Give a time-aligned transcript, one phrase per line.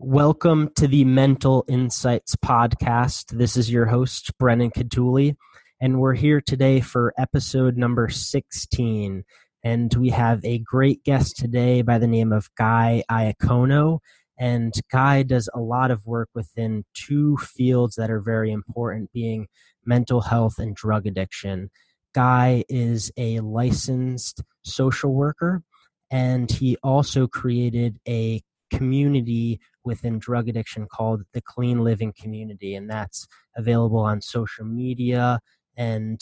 [0.00, 3.36] Welcome to the Mental Insights Podcast.
[3.36, 5.34] This is your host, Brendan Cutuli,
[5.80, 9.24] and we're here today for episode number 16.
[9.64, 13.98] And we have a great guest today by the name of Guy Iacono.
[14.38, 19.48] And Guy does a lot of work within two fields that are very important, being
[19.84, 21.72] mental health and drug addiction.
[22.14, 25.64] Guy is a licensed social worker,
[26.08, 32.90] and he also created a community within drug addiction called the Clean Living Community, and
[32.90, 35.40] that's available on social media
[35.76, 36.20] and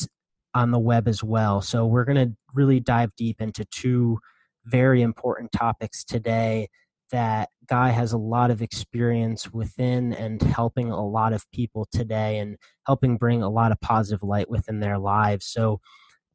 [0.55, 1.61] on the web as well.
[1.61, 4.19] So, we're going to really dive deep into two
[4.65, 6.69] very important topics today
[7.12, 12.39] that Guy has a lot of experience within and helping a lot of people today
[12.39, 12.56] and
[12.87, 15.47] helping bring a lot of positive light within their lives.
[15.47, 15.81] So,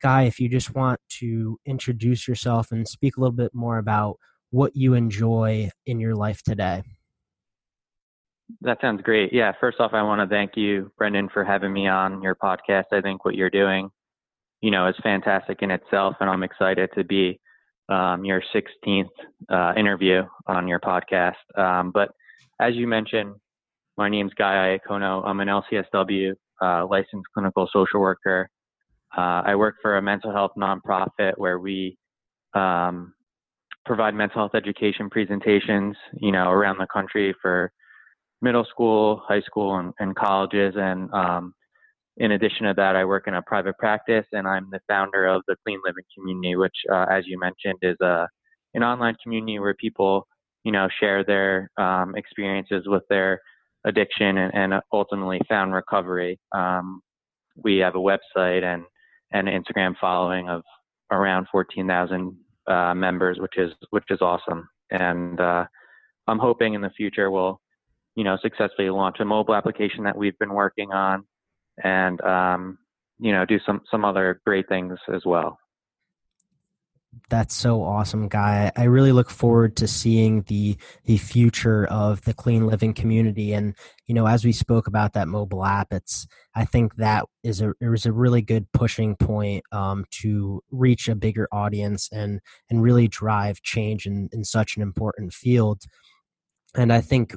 [0.02, 4.18] Guy, if you just want to introduce yourself and speak a little bit more about
[4.52, 6.84] what you enjoy in your life today.
[8.62, 9.32] That sounds great.
[9.32, 12.86] Yeah, first off, I want to thank you, Brendan, for having me on your podcast.
[12.92, 13.90] I think what you're doing,
[14.62, 17.40] you know, is fantastic in itself, and I'm excited to be
[17.88, 19.08] um, your 16th
[19.50, 21.36] uh, interview on your podcast.
[21.58, 22.10] Um, but
[22.60, 23.36] as you mentioned,
[23.98, 25.26] my name's Guy Iacono.
[25.26, 28.50] I'm an LCSW uh, licensed clinical social worker.
[29.18, 31.98] Uh, I work for a mental health nonprofit where we
[32.54, 33.14] um,
[33.86, 37.72] provide mental health education presentations, you know, around the country for
[38.42, 40.74] middle school, high school, and, and colleges.
[40.78, 41.54] And um,
[42.18, 45.42] in addition to that, I work in a private practice, and I'm the founder of
[45.48, 48.28] the Clean Living Community, which, uh, as you mentioned, is a
[48.74, 50.26] an online community where people,
[50.64, 53.42] you know, share their um, experiences with their
[53.86, 56.40] addiction and, and ultimately found recovery.
[56.56, 57.02] Um,
[57.56, 58.84] we have a website and
[59.34, 60.62] an Instagram following of
[61.12, 62.38] around 14,000
[62.72, 64.68] uh, members, which is which is awesome.
[64.90, 65.66] And uh,
[66.28, 67.60] I'm hoping in the future we'll,
[68.16, 71.26] you know, successfully launch a mobile application that we've been working on,
[71.84, 72.78] and um,
[73.20, 75.58] you know, do some some other great things as well.
[77.30, 78.72] That's so awesome, Guy.
[78.78, 83.54] I really look forward to seeing the the future of the clean living community.
[83.54, 83.76] And
[84.08, 87.74] you know, as we spoke about that mobile app, it's I think that is a
[87.82, 92.40] is a really good pushing point um, to reach a bigger audience and
[92.70, 95.82] and really drive change in in such an important field.
[96.76, 97.36] And I think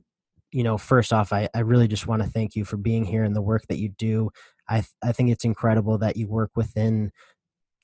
[0.53, 3.25] you know, first off, I, I really just want to thank you for being here
[3.25, 4.31] and the work that you do.
[4.69, 7.11] I I think it's incredible that you work within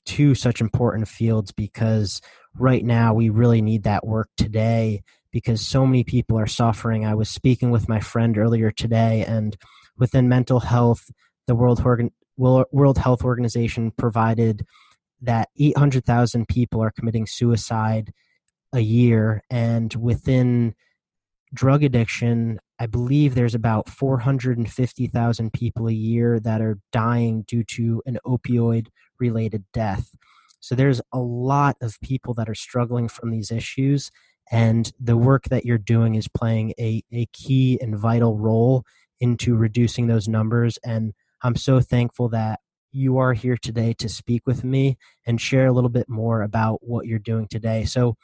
[0.05, 2.21] two such important fields because
[2.57, 5.01] right now we really need that work today
[5.31, 7.05] because so many people are suffering.
[7.05, 9.55] I was speaking with my friend earlier today, and
[9.97, 11.09] within mental health,
[11.47, 11.83] the World,
[12.37, 14.65] World Health Organization provided
[15.21, 18.11] that 800,000 people are committing suicide
[18.73, 20.73] a year, and within
[21.53, 28.01] drug addiction, I believe there's about 450,000 people a year that are dying due to
[28.05, 28.87] an opioid
[29.21, 30.15] related death.
[30.59, 34.11] So there's a lot of people that are struggling from these issues,
[34.51, 38.83] and the work that you're doing is playing a, a key and vital role
[39.19, 40.77] into reducing those numbers.
[40.83, 42.59] And I'm so thankful that
[42.91, 46.79] you are here today to speak with me and share a little bit more about
[46.81, 47.85] what you're doing today.
[47.85, 48.17] So,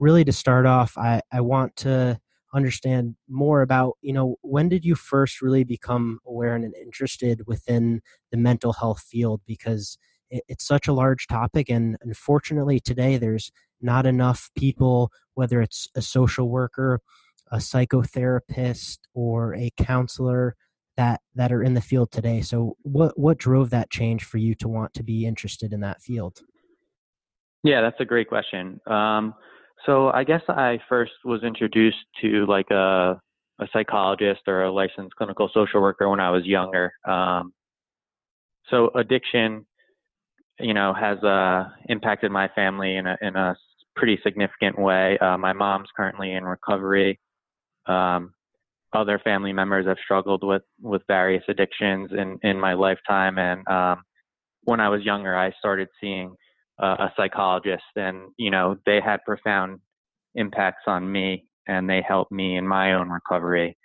[0.00, 2.18] really, to start off, I, I want to
[2.54, 8.00] understand more about you know when did you first really become aware and interested within
[8.30, 9.98] the mental health field because
[10.30, 13.50] it's such a large topic and unfortunately today there's
[13.80, 17.00] not enough people whether it's a social worker
[17.50, 20.54] a psychotherapist or a counselor
[20.96, 22.40] that that are in the field today.
[22.42, 26.02] So what what drove that change for you to want to be interested in that
[26.02, 26.40] field?
[27.62, 28.80] Yeah that's a great question.
[28.86, 29.34] Um,
[29.86, 33.20] so i guess i first was introduced to like a
[33.60, 36.92] a psychologist or a licensed clinical social worker when i was younger.
[37.06, 37.52] Um,
[38.70, 39.64] so addiction
[40.60, 43.56] you know, has uh, impacted my family in a in a
[43.96, 45.18] pretty significant way.
[45.18, 47.18] Uh, my mom's currently in recovery.
[47.86, 48.32] Um,
[48.92, 54.02] other family members have struggled with with various addictions in in my lifetime, and um,
[54.64, 56.34] when I was younger, I started seeing
[56.82, 59.80] uh, a psychologist, and you know, they had profound
[60.34, 63.76] impacts on me, and they helped me in my own recovery.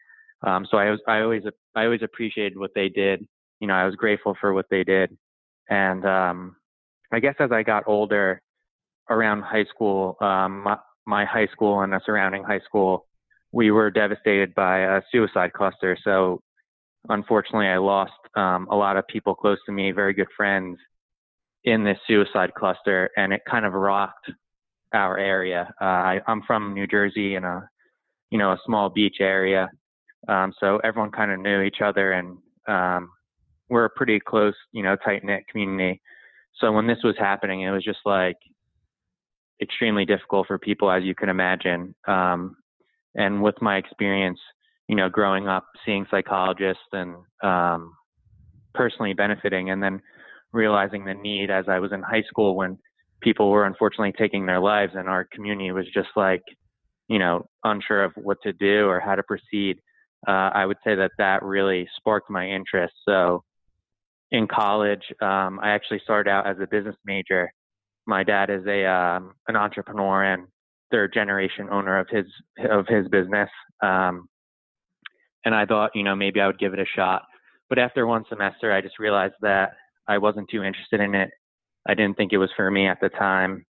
[0.46, 1.44] Um, so I was I always
[1.76, 3.26] I always appreciated what they did.
[3.60, 5.18] You know, I was grateful for what they did,
[5.70, 6.56] and um,
[7.14, 8.42] I guess as I got older,
[9.10, 13.06] around high school, um, my, my high school and the surrounding high school,
[13.52, 15.98] we were devastated by a suicide cluster.
[16.04, 16.42] So
[17.10, 20.78] unfortunately, I lost um, a lot of people close to me, very good friends,
[21.66, 24.32] in this suicide cluster, and it kind of rocked
[24.94, 25.74] our area.
[25.82, 27.68] Uh, I, I'm from New Jersey in a
[28.34, 29.70] you know, a small beach area.
[30.28, 32.36] Um, so everyone kind of knew each other and
[32.68, 33.12] um,
[33.70, 36.02] we're a pretty close, you know, tight knit community.
[36.60, 38.38] So when this was happening, it was just like
[39.62, 41.96] extremely difficult for people, as you can imagine.
[42.08, 42.58] Um,
[43.16, 44.40] and with my experience,
[44.88, 47.96] you know, growing up, seeing psychologists and um,
[48.74, 50.02] personally benefiting, and then
[50.52, 52.78] realizing the need as I was in high school when
[53.22, 56.42] people were unfortunately taking their lives, and our community was just like,
[57.08, 59.78] you know, unsure of what to do or how to proceed.
[60.28, 62.94] Uh, I would say that that really sparked my interest.
[63.08, 63.44] So
[64.34, 67.54] in college, um, I actually started out as a business major.
[68.08, 70.48] My dad is a um, an entrepreneur and
[70.92, 72.26] third generation owner of his
[72.70, 73.50] of his business.
[73.82, 74.28] Um,
[75.46, 77.22] and I thought, you know, maybe I would give it a shot.
[77.70, 79.74] But after one semester, I just realized that
[80.08, 81.30] I wasn't too interested in it.
[81.88, 83.66] I didn't think it was for me at the time,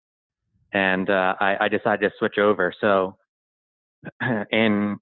[0.72, 2.72] and uh, I, I decided to switch over.
[2.80, 3.16] So,
[4.52, 4.98] in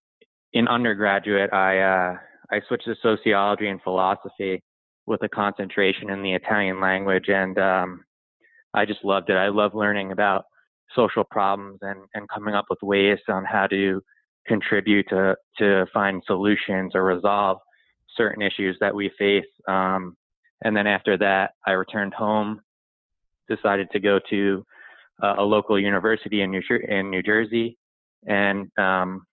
[0.52, 2.14] in undergraduate, I uh,
[2.52, 4.62] I switched to sociology and philosophy
[5.08, 8.04] with a concentration in the Italian language, and um,
[8.74, 9.36] I just loved it.
[9.36, 10.44] I love learning about
[10.94, 14.00] social problems and and coming up with ways on how to
[14.46, 17.58] contribute to to find solutions or resolve
[18.16, 19.44] certain issues that we face.
[19.66, 20.16] Um,
[20.64, 22.60] and then after that, I returned home,
[23.48, 24.64] decided to go to
[25.22, 27.78] uh, a local university in New, in New Jersey,
[28.26, 29.24] and um,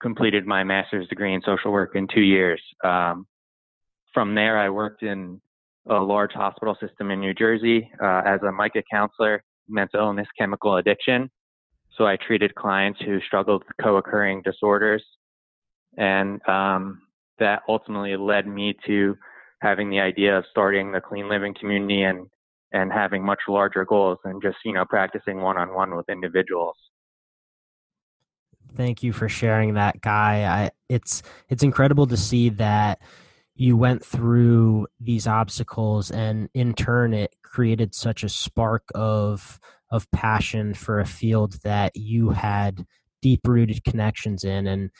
[0.00, 2.62] completed my master's degree in social work in two years.
[2.84, 3.26] Um,
[4.12, 5.40] from there, I worked in
[5.88, 10.76] a large hospital system in New Jersey uh, as a MICA counselor, mental illness, chemical
[10.76, 11.30] addiction.
[11.96, 15.04] So I treated clients who struggled with co-occurring disorders,
[15.98, 17.02] and um,
[17.38, 19.16] that ultimately led me to
[19.60, 22.26] having the idea of starting the clean living community and
[22.74, 26.76] and having much larger goals than just you know practicing one-on-one with individuals.
[28.74, 30.44] Thank you for sharing that guy.
[30.44, 33.02] I, it's it's incredible to see that
[33.54, 39.60] you went through these obstacles and in turn it created such a spark of
[39.90, 42.86] of passion for a field that you had
[43.20, 44.66] deep rooted connections in.
[44.66, 44.90] And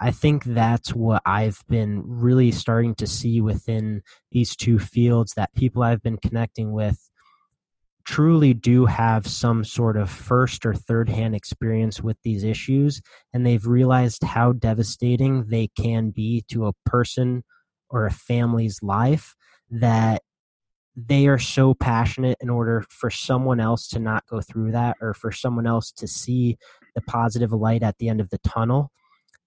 [0.00, 4.02] I think that's what I've been really starting to see within
[4.32, 7.08] these two fields that people I've been connecting with
[8.04, 13.00] truly do have some sort of first or third hand experience with these issues
[13.32, 17.44] and they've realized how devastating they can be to a person
[17.92, 19.36] or a family's life
[19.70, 20.22] that
[20.96, 25.14] they are so passionate in order for someone else to not go through that or
[25.14, 26.58] for someone else to see
[26.94, 28.90] the positive light at the end of the tunnel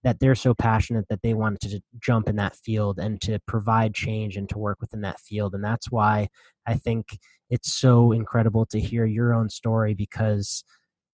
[0.03, 3.93] that they're so passionate that they wanted to jump in that field and to provide
[3.93, 5.53] change and to work within that field.
[5.53, 6.29] And that's why
[6.65, 7.17] i think
[7.49, 10.63] it's so incredible to hear your own story because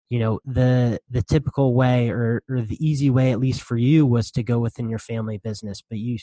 [0.09, 4.05] you know the the typical way or, or the easy way at least for you
[4.05, 6.17] was to go within your family business but you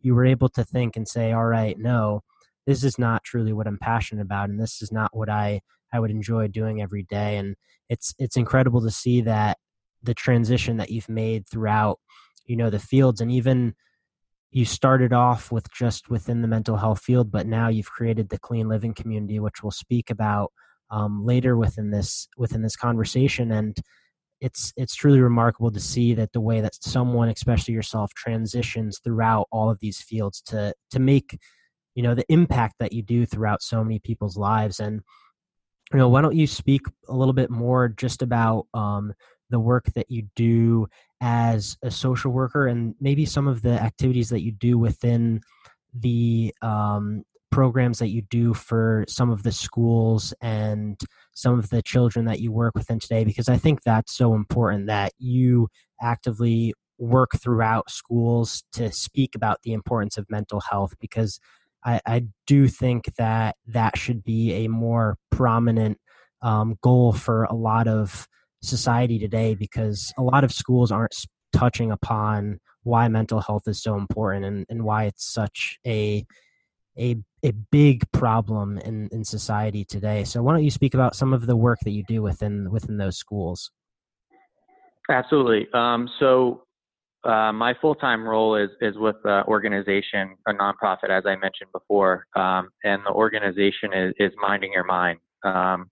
[0.00, 2.22] you were able to think and say all right no
[2.66, 5.60] this is not truly what i'm passionate about and this is not what i
[5.92, 7.36] i would enjoy doing every day.
[7.36, 7.56] And
[7.88, 9.58] it's it's incredible to see that
[10.02, 11.98] the transition that you've made throughout
[12.46, 13.74] you know the fields and even
[14.50, 18.38] you started off with just within the mental health field but now you've created the
[18.38, 20.50] clean living community which we'll speak about
[20.90, 23.52] um, later within this within this conversation.
[23.52, 23.76] And
[24.40, 29.46] it's it's truly remarkable to see that the way that someone especially yourself transitions throughout
[29.50, 31.38] all of these fields to to make
[31.94, 34.80] you know the impact that you do throughout so many people's lives.
[34.80, 35.02] And
[35.92, 39.12] you know why don't you speak a little bit more just about um,
[39.50, 40.86] the work that you do
[41.20, 45.40] as a social worker and maybe some of the activities that you do within
[45.92, 50.98] the um, programs that you do for some of the schools and
[51.34, 54.34] some of the children that you work with within today because i think that's so
[54.34, 55.68] important that you
[56.00, 61.38] actively work throughout schools to speak about the importance of mental health because
[61.84, 65.98] i, I do think that that should be a more prominent
[66.42, 68.26] um, goal for a lot of
[68.62, 71.14] society today because a lot of schools aren't
[71.52, 76.24] touching upon why mental health is so important and, and why it's such a
[76.98, 80.24] a a big problem in, in society today.
[80.24, 82.96] So why don't you speak about some of the work that you do within within
[82.96, 83.70] those schools?
[85.10, 85.66] Absolutely.
[85.74, 86.62] Um, so
[87.24, 91.70] uh, my full time role is is with an organization, a nonprofit, as I mentioned
[91.72, 95.18] before, um, and the organization is, is Minding Your Mind.
[95.44, 95.90] Um,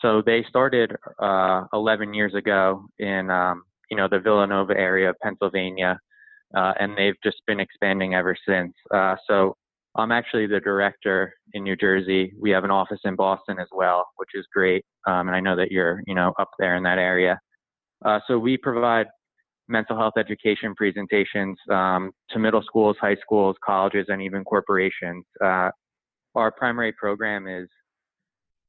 [0.00, 5.16] so they started uh, 11 years ago in um, you know the Villanova area of
[5.22, 5.98] Pennsylvania,
[6.56, 8.72] uh, and they've just been expanding ever since.
[8.92, 9.56] Uh, so
[9.94, 12.32] I'm actually the director in New Jersey.
[12.40, 14.84] We have an office in Boston as well, which is great.
[15.06, 17.38] Um, and I know that you're you know up there in that area.
[18.04, 19.06] Uh, so we provide
[19.68, 25.24] mental health education presentations um, to middle schools, high schools, colleges, and even corporations.
[25.42, 25.70] Uh,
[26.34, 27.68] our primary program is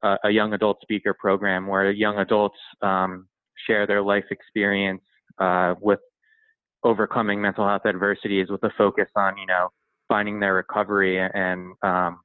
[0.02, 3.26] a, a, young adult speaker program where young adults um,
[3.66, 5.02] share their life experience
[5.40, 5.98] uh, with
[6.84, 9.68] overcoming mental health adversities with a focus on, you know,
[10.08, 12.20] finding their recovery and um,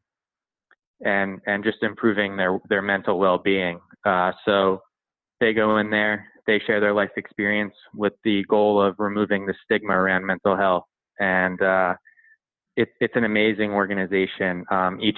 [1.06, 3.80] and and just improving their their mental well-being.
[4.06, 4.82] Uh, so
[5.40, 9.54] they go in there, they share their life experience with the goal of removing the
[9.64, 10.84] stigma around mental health,
[11.20, 11.94] and uh,
[12.76, 14.66] it, it's an amazing organization.
[14.72, 15.18] Um, each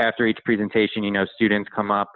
[0.00, 2.10] after each presentation, you know, students come up,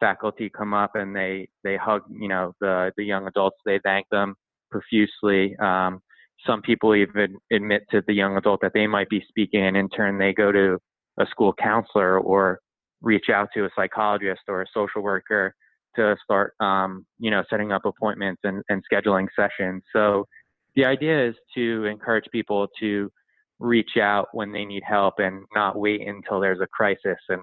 [0.00, 3.58] faculty come up, and they they hug, you know, the the young adults.
[3.64, 4.34] They thank them
[4.70, 5.56] profusely.
[5.56, 6.00] Um,
[6.46, 9.88] some people even admit to the young adult that they might be speaking, and in
[9.88, 10.78] turn, they go to
[11.18, 12.58] a school counselor or
[13.00, 15.54] reach out to a psychologist or a social worker
[15.96, 19.82] to start, um, you know, setting up appointments and, and scheduling sessions.
[19.94, 20.26] So
[20.74, 23.10] the idea is to encourage people to
[23.58, 27.40] reach out when they need help and not wait until there's a crisis and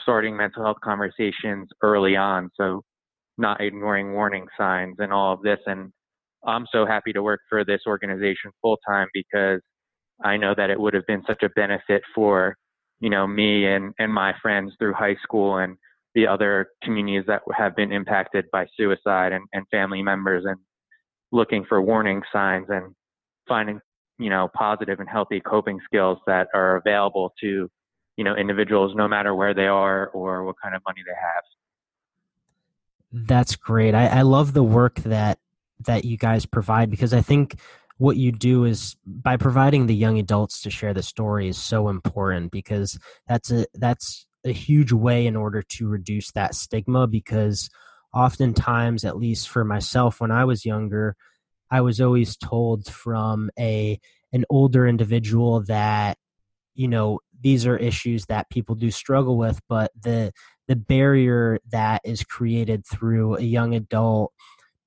[0.00, 2.50] starting mental health conversations early on.
[2.56, 2.82] So
[3.36, 5.58] not ignoring warning signs and all of this.
[5.66, 5.92] And
[6.46, 9.60] I'm so happy to work for this organization full time because
[10.24, 12.56] I know that it would have been such a benefit for,
[13.00, 15.76] you know, me and, and my friends through high school and
[16.14, 20.58] the other communities that have been impacted by suicide and, and family members and
[21.30, 22.94] looking for warning signs and
[23.46, 23.80] finding,
[24.18, 27.68] you know, positive and healthy coping skills that are available to,
[28.16, 33.26] you know, individuals no matter where they are or what kind of money they have.
[33.26, 33.94] That's great.
[33.94, 35.38] I, I love the work that
[35.86, 37.56] that you guys provide because I think
[37.98, 41.88] what you do is by providing the young adults to share the story is so
[41.88, 47.68] important because that's a that's a huge way in order to reduce that stigma because
[48.14, 51.16] oftentimes at least for myself when I was younger
[51.70, 54.00] I was always told from a
[54.32, 56.16] an older individual that
[56.74, 60.32] you know these are issues that people do struggle with but the
[60.68, 64.32] the barrier that is created through a young adult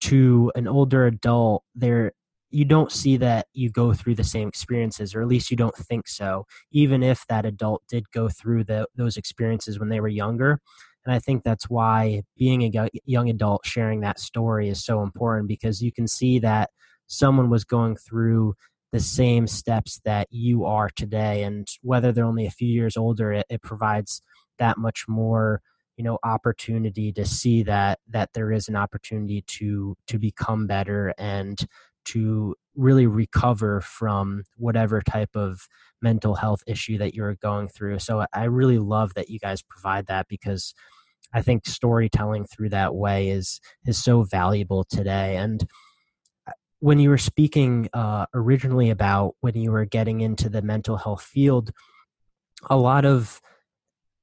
[0.02, 2.12] to an older adult there
[2.52, 5.76] you don't see that you go through the same experiences or at least you don't
[5.76, 10.08] think so even if that adult did go through the, those experiences when they were
[10.08, 10.60] younger.
[11.06, 15.48] And i think that's why being a young adult sharing that story is so important
[15.48, 16.70] because you can see that
[17.08, 18.54] someone was going through
[18.92, 23.32] the same steps that you are today and whether they're only a few years older
[23.32, 24.22] it, it provides
[24.60, 25.62] that much more
[25.98, 31.14] you know opportunity to see that that there is an opportunity to to become better
[31.18, 31.66] and
[32.04, 35.68] to really recover from whatever type of
[36.02, 38.00] mental health issue that you're going through.
[38.00, 40.74] So i really love that you guys provide that because
[41.34, 45.36] i think storytelling through that way is is so valuable today.
[45.38, 45.64] And
[46.48, 50.98] uh, when you were speaking uh, originally about when you were getting into the mental
[50.98, 51.72] health field
[52.70, 53.42] a lot of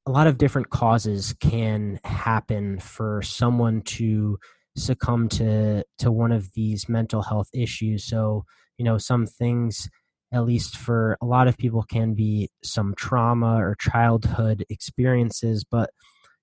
[0.08, 4.38] a lot of different causes can happen for someone to
[4.74, 8.04] succumb to to one of these mental health issues.
[8.04, 8.44] So
[8.78, 9.90] you know some things
[10.32, 15.62] at least for a lot of people can be some trauma or childhood experiences.
[15.70, 15.90] But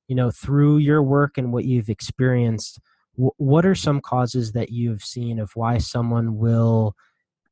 [0.07, 2.79] you know through your work and what you've experienced
[3.15, 6.93] what are some causes that you've seen of why someone will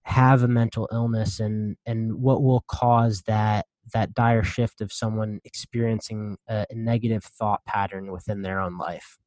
[0.03, 5.39] have a mental illness and and what will cause that that dire shift of someone
[5.43, 9.17] experiencing a, negative thought pattern within their own life?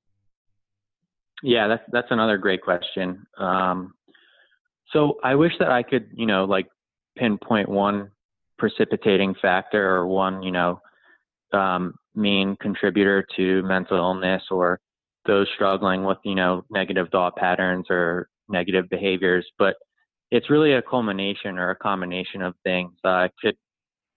[1.43, 3.27] Yeah, that's that's another great question.
[3.39, 3.95] Um,
[4.93, 6.67] so I wish that I could, you know, like
[7.17, 8.11] pinpoint one
[8.59, 10.81] precipitating factor or one, you know,
[11.53, 14.81] um, main contributor to mental illness or
[15.27, 19.47] those struggling with, you know, negative thought patterns or negative behaviors.
[19.59, 19.77] But
[20.31, 22.93] it's really a culmination or a combination of things.
[23.05, 23.57] Uh, could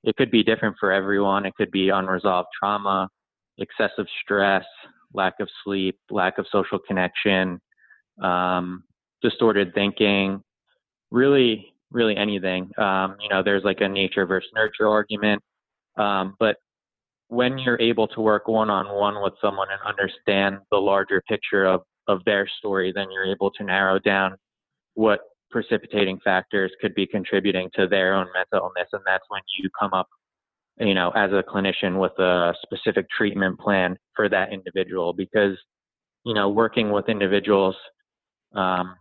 [0.03, 1.45] it could be different for everyone.
[1.45, 3.09] It could be unresolved trauma,
[3.57, 4.65] excessive stress,
[5.13, 7.59] lack of sleep, lack of social connection,
[8.21, 8.83] um,
[9.21, 10.41] distorted thinking,
[11.11, 12.71] really, really anything.
[12.77, 15.41] Um, you know, there's like a nature versus nurture argument.
[15.97, 16.57] Um, but
[17.27, 21.65] when you're able to work one on one with someone and understand the larger picture
[21.65, 24.35] of, of their story, then you're able to narrow down
[24.95, 29.69] what precipitating factors could be contributing to their own mental illness and that's when you
[29.79, 30.07] come up
[30.79, 35.13] you know as a clinician with a specific treatment plan for that individual.
[35.13, 35.57] Because
[36.25, 37.75] you know working with individuals
[38.55, 38.95] um,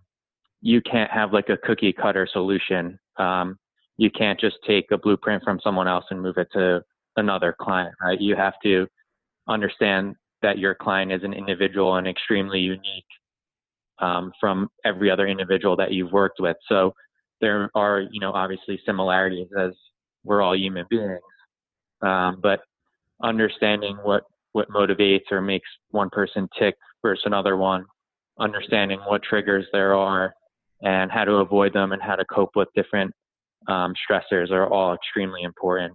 [0.61, 2.99] you can't have like a cookie cutter solution.
[3.17, 3.59] Um,
[3.97, 6.83] you can't just take a blueprint from someone else and move it to
[7.17, 8.21] another client right?
[8.21, 8.87] You have to
[9.49, 13.07] understand that your client is an individual and extremely unique
[14.01, 16.57] um, from every other individual that you've worked with.
[16.69, 16.93] So
[17.41, 19.71] there are, you know, obviously similarities as
[20.25, 21.21] we're all human beings,
[22.03, 22.61] um, but
[23.23, 27.85] understanding what what motivates or makes one person tick versus another one,
[28.41, 30.33] understanding what triggers there are,
[30.83, 33.13] and how to avoid them and how to cope with different
[33.69, 35.95] um, stressors are all extremely important.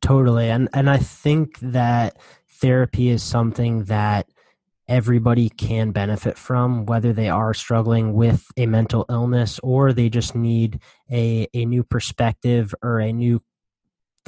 [0.00, 2.16] Totally, and and I think that
[2.60, 4.28] therapy is something that
[4.88, 10.34] everybody can benefit from, whether they are struggling with a mental illness or they just
[10.34, 10.80] need
[11.10, 13.42] a, a new perspective or a new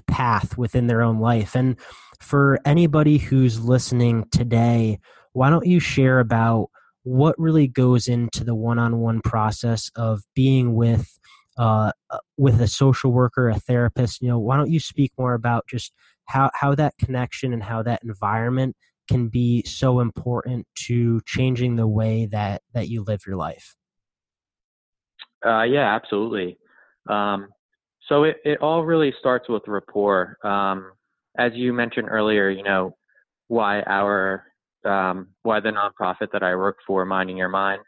[0.07, 1.55] path within their own life.
[1.57, 1.77] And
[2.21, 4.99] for anybody who's listening today,
[5.33, 6.69] why don't you share about
[7.03, 11.19] what really goes into the one-on-one process of being with
[11.59, 14.21] uh, uh with a social worker, a therapist?
[14.21, 15.93] You know, why don't you speak more about just
[16.27, 18.77] how how that connection and how that environment
[19.11, 23.77] can be so important to changing the way that that you live your life?
[25.45, 26.59] Uh, yeah absolutely.
[27.09, 27.49] Um,
[28.09, 30.37] so it, it all really starts with rapport.
[30.45, 30.93] Um,
[31.39, 32.97] as you mentioned earlier you know
[33.49, 34.45] why our
[34.85, 37.81] um, why the nonprofit that i work for minding your mind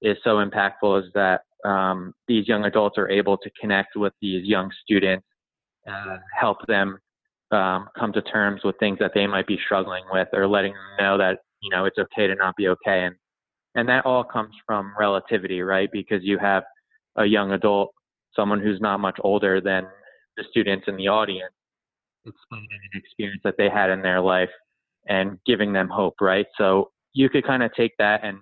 [0.00, 4.44] is so impactful is that um, these young adults are able to connect with these
[4.44, 5.26] young students
[5.88, 6.98] uh, help them
[7.52, 11.04] um, come to terms with things that they might be struggling with or letting them
[11.04, 13.04] know that you know it's okay to not be okay.
[13.04, 13.14] And
[13.74, 15.88] and that all comes from relativity right?
[15.92, 16.64] Because you have
[17.16, 17.92] a young adult
[18.34, 19.86] someone who's not much older than
[20.36, 21.52] the students in the audience
[22.24, 24.48] explaining an experience that they had in their life
[25.08, 26.46] and giving them hope right?
[26.56, 28.38] So you could kind of take that and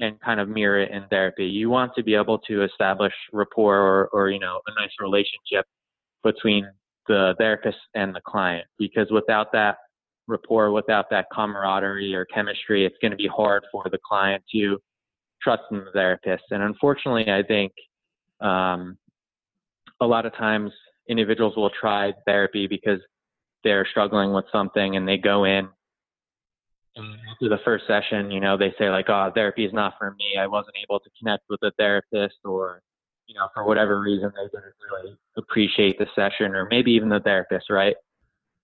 [0.00, 1.44] and kind of mirror it in therapy.
[1.46, 5.66] You want to be able to establish rapport or, or you know a nice relationship
[6.22, 6.66] between
[7.08, 9.78] the therapist and the client because without that
[10.26, 14.78] rapport, without that camaraderie or chemistry, it's going to be hard for the client to
[15.42, 16.44] trust in the therapist.
[16.50, 17.72] And unfortunately, I think
[18.40, 18.98] um,
[20.00, 20.70] a lot of times
[21.08, 23.00] individuals will try therapy because
[23.64, 25.68] they're struggling with something and they go in
[27.30, 30.36] after the first session, you know, they say like, "Oh, therapy is not for me.
[30.38, 32.82] I wasn't able to connect with a therapist," or
[33.28, 37.20] you know, for whatever reason, they didn't really appreciate the session or maybe even the
[37.20, 37.94] therapist, right?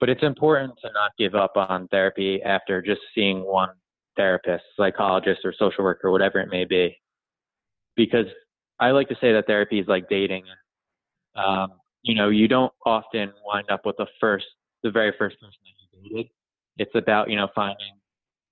[0.00, 3.70] But it's important to not give up on therapy after just seeing one
[4.16, 6.96] therapist, psychologist, or social worker, whatever it may be.
[7.94, 8.26] Because
[8.80, 10.44] I like to say that therapy is like dating.
[11.36, 11.72] Um,
[12.02, 14.46] you know, you don't often wind up with the first,
[14.82, 16.30] the very first person that you dated.
[16.78, 17.98] It's about, you know, finding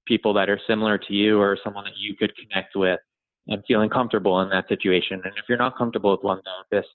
[0.07, 3.01] people that are similar to you or someone that you could connect with
[3.49, 5.21] and feeling comfortable in that situation.
[5.25, 6.93] And if you're not comfortable with one therapist,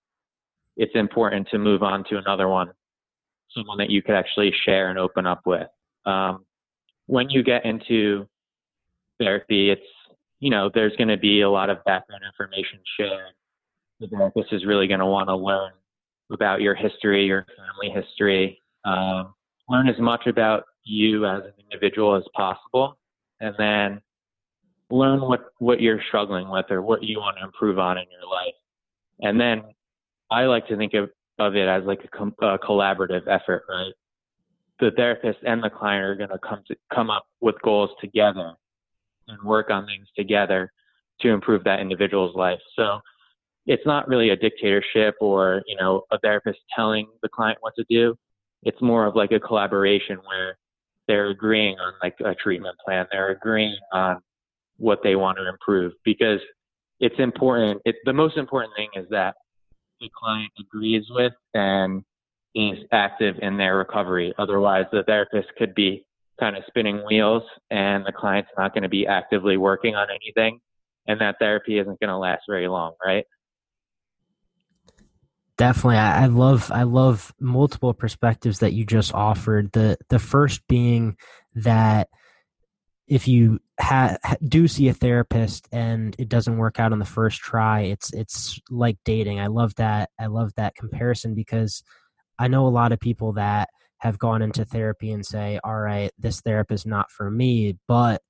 [0.77, 2.69] it's important to move on to another one,
[3.55, 5.67] someone that you could actually share and open up with.
[6.05, 6.45] Um,
[7.07, 8.27] when you get into
[9.19, 9.81] therapy, it's,
[10.39, 13.33] you know, there's going to be a lot of background information shared.
[13.99, 15.71] The therapist is really going to want to learn
[16.31, 19.33] about your history, your family history, um,
[19.69, 22.97] learn as much about you as an individual as possible.
[23.39, 24.01] And then
[24.89, 28.29] learn what what you're struggling with or what you want to improve on in your
[28.29, 28.53] life.
[29.21, 29.63] And then
[30.29, 33.93] i like to think of, of it as like a, com- a collaborative effort right?
[34.79, 38.53] The therapist and the client are going to come to come up with goals together
[39.27, 40.71] and work on things together
[41.21, 42.59] to improve that individual's life.
[42.75, 42.99] So
[43.65, 47.85] it's not really a dictatorship or you know a therapist telling the client what to
[47.89, 48.15] do.
[48.63, 50.57] It's more of like a collaboration where
[51.07, 53.05] they're agreeing on like a treatment plan.
[53.11, 54.21] They're agreeing on
[54.77, 56.39] what they want to improve because
[56.99, 57.81] it's important.
[58.05, 59.35] The most important thing is that
[59.99, 62.03] the client agrees with and
[62.55, 64.33] is active in their recovery.
[64.37, 66.05] Otherwise, the therapist could be
[66.39, 70.59] kind of spinning wheels and the client's not going to be actively working on anything.
[71.07, 73.25] And that therapy isn't going to last very long, right?
[75.57, 75.97] Definitely.
[75.97, 79.71] I, I love I love multiple perspectives that you just offered.
[79.71, 81.17] The the first being
[81.55, 82.09] that
[83.07, 87.39] if you ha- do see a therapist and it doesn't work out on the first
[87.39, 89.39] try, it's it's like dating.
[89.39, 90.09] I love that.
[90.19, 91.83] I love that comparison because
[92.39, 96.11] I know a lot of people that have gone into therapy and say, "All right,
[96.19, 98.21] this therapist not for me," but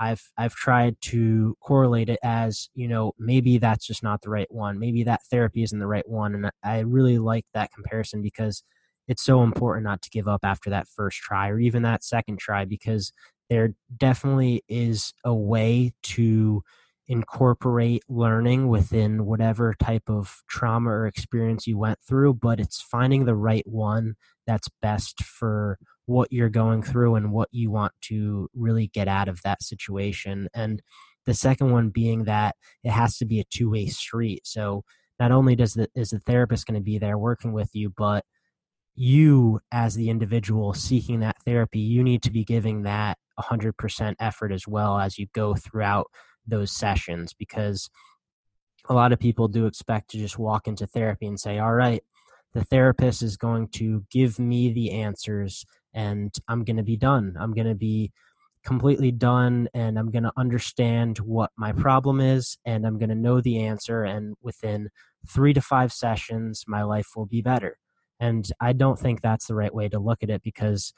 [0.00, 4.50] I've I've tried to correlate it as you know maybe that's just not the right
[4.50, 4.78] one.
[4.78, 8.64] Maybe that therapy isn't the right one, and I really like that comparison because
[9.08, 12.38] it's so important not to give up after that first try or even that second
[12.38, 13.12] try because
[13.48, 16.62] there definitely is a way to
[17.08, 23.24] incorporate learning within whatever type of trauma or experience you went through, but it's finding
[23.24, 24.14] the right one
[24.46, 29.28] that's best for what you're going through and what you want to really get out
[29.28, 30.48] of that situation.
[30.54, 30.82] And
[31.24, 34.46] the second one being that it has to be a two way street.
[34.46, 34.84] So
[35.18, 38.24] not only does the is the therapist going to be there working with you, but
[38.94, 44.52] you as the individual seeking that therapy, you need to be giving that 100% effort
[44.52, 46.06] as well as you go throughout
[46.46, 47.88] those sessions because
[48.88, 52.02] a lot of people do expect to just walk into therapy and say, all right,
[52.54, 57.36] the therapist is going to give me the answers and I'm going to be done.
[57.38, 58.12] I'm going to be
[58.64, 63.14] completely done and I'm going to understand what my problem is and I'm going to
[63.14, 64.04] know the answer.
[64.04, 64.88] And within
[65.28, 67.78] three to five sessions, my life will be better.
[68.20, 70.92] And I don't think that's the right way to look at it because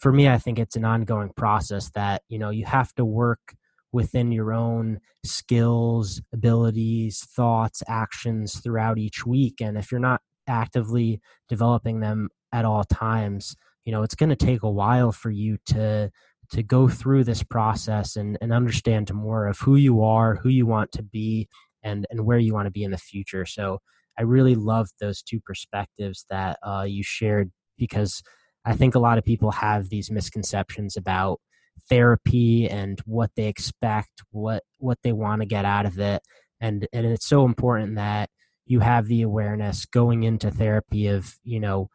[0.00, 3.54] for me, I think it's an ongoing process that, you know, you have to work
[3.92, 9.60] within your own skills, abilities, thoughts, actions throughout each week.
[9.60, 14.36] And if you're not actively developing them at all times, you know, it's going to
[14.36, 16.10] take a while for you to
[16.50, 20.64] to go through this process and, and understand more of who you are, who you
[20.66, 21.48] want to be,
[21.82, 23.44] and and where you want to be in the future.
[23.44, 23.78] So
[24.18, 28.22] I really loved those two perspectives that uh, you shared because
[28.68, 31.40] I think a lot of people have these misconceptions about
[31.88, 36.20] therapy and what they expect, what what they want to get out of it,
[36.60, 38.28] and and it's so important that
[38.66, 41.88] you have the awareness going into therapy of you know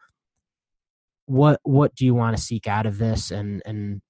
[1.26, 3.30] what what do you want to seek out of this?
[3.30, 4.02] And and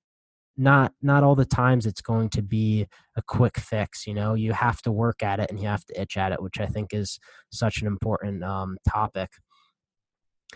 [0.56, 4.32] not not all the times it's going to be a quick fix you know?
[4.32, 6.66] You have to work at it and you have to itch at it which i
[6.66, 7.18] think is
[7.50, 9.30] such an important um, topic.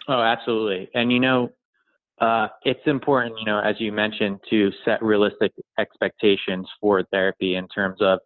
[0.07, 0.89] Oh absolutely.
[0.95, 1.51] And you know
[2.21, 7.69] uh, it's important, you know, as you mentioned, to set realistic expectations for therapy in
[7.69, 8.19] terms of,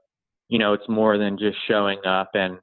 [0.49, 2.59] you know, it's more than just showing up and,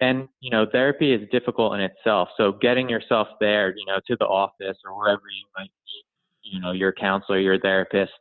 [0.00, 2.28] and you know, therapy is difficult in itself.
[2.36, 6.60] So getting yourself there, you know, to the office or wherever you might be, you
[6.60, 8.12] know, your counselor, your therapist,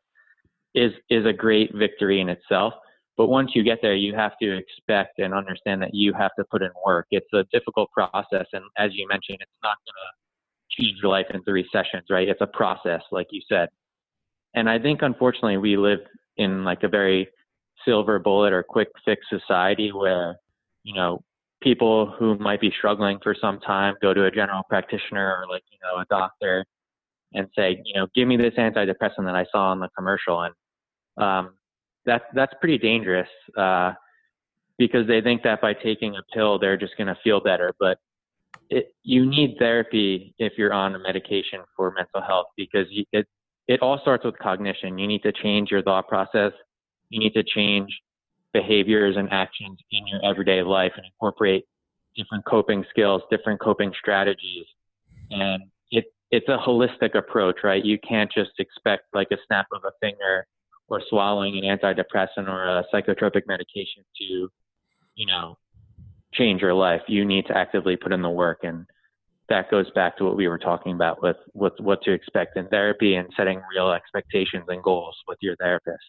[0.75, 2.73] is is a great victory in itself.
[3.15, 6.43] But once you get there, you have to expect and understand that you have to
[6.51, 7.07] put in work.
[7.11, 9.93] It's a difficult process, and as you mentioned, it's not to
[10.79, 12.27] change your life in three sessions, right?
[12.27, 13.69] It's a process, like you said.
[14.55, 15.99] And I think unfortunately we live
[16.37, 17.27] in like a very
[17.85, 20.37] silver bullet or quick fix society where,
[20.83, 21.21] you know,
[21.61, 25.63] people who might be struggling for some time go to a general practitioner or like,
[25.71, 26.65] you know, a doctor
[27.33, 30.41] and say, you know, give me this antidepressant that I saw on the commercial.
[30.43, 30.53] And
[31.23, 31.53] um,
[32.05, 33.93] that's, that's pretty dangerous uh,
[34.77, 37.73] because they think that by taking a pill, they're just going to feel better.
[37.79, 37.97] But
[38.69, 43.27] it, you need therapy if you're on a medication for mental health because you, it
[43.67, 44.97] it all starts with cognition.
[44.97, 46.53] You need to change your thought process.
[47.09, 47.89] You need to change
[48.53, 51.65] behaviors and actions in your everyday life and incorporate
[52.15, 54.65] different coping skills, different coping strategies.
[55.29, 57.83] And it it's a holistic approach, right?
[57.83, 60.45] You can't just expect like a snap of a finger
[60.89, 64.49] or swallowing an antidepressant or a psychotropic medication to,
[65.15, 65.57] you know,
[66.37, 68.59] change your life, you need to actively put in the work.
[68.63, 68.85] And
[69.49, 72.67] that goes back to what we were talking about with, with what to expect in
[72.67, 76.03] therapy and setting real expectations and goals with your therapist.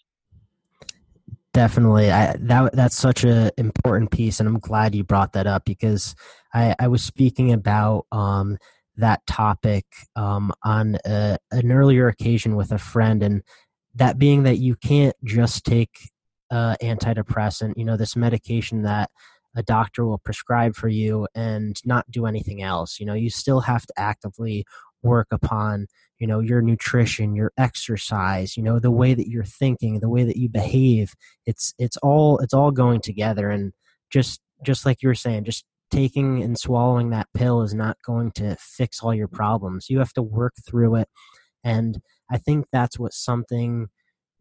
[1.55, 5.65] Definitely, I, that that's such an important piece, and I'm glad you brought that up
[5.65, 6.15] because
[6.55, 8.59] I, I was speaking about um,
[8.97, 13.43] that topic um, on a, an earlier occasion with a friend, and
[13.95, 16.11] that being that you can't just take
[16.51, 19.11] uh, antidepressant, you know, this medication that
[19.57, 23.01] a doctor will prescribe for you and not do anything else.
[23.01, 24.65] You know, you still have to actively
[25.03, 25.87] work upon,
[26.19, 30.25] you know, your nutrition, your exercise, you know, the way that you're thinking, the way
[30.25, 31.15] that you behave.
[31.47, 33.73] It's it's all it's all going together and
[34.11, 38.31] just just like you were saying, just taking and swallowing that pill is not going
[38.33, 39.87] to fix all your problems.
[39.89, 41.09] You have to work through it.
[41.65, 43.89] And I think that's what something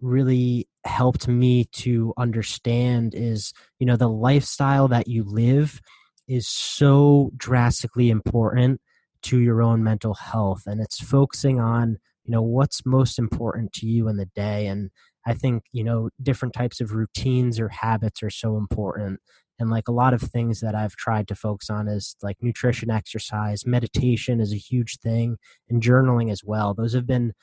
[0.01, 5.81] really helped me to understand is you know the lifestyle that you live
[6.27, 8.79] is so drastically important
[9.21, 13.85] to your own mental health and it's focusing on you know what's most important to
[13.85, 14.91] you in the day and
[15.25, 19.19] i think you know different types of routines or habits are so important
[19.59, 22.91] and like a lot of things that i've tried to focus on is like nutrition
[22.91, 25.37] exercise meditation is a huge thing
[25.69, 26.73] and journaling as well.
[26.73, 27.33] Those have been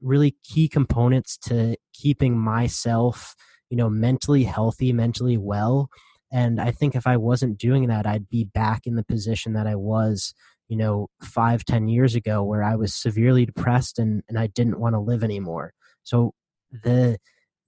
[0.00, 3.34] really key components to keeping myself
[3.70, 5.88] you know mentally healthy mentally well.
[6.32, 9.66] And i think if i wasn't doing that i'd be back in the position that
[9.66, 10.32] i was
[10.68, 14.78] you know five ten years ago where i was severely depressed and, and i didn't
[14.78, 15.72] want to live anymore.
[16.02, 16.32] So
[16.70, 17.18] the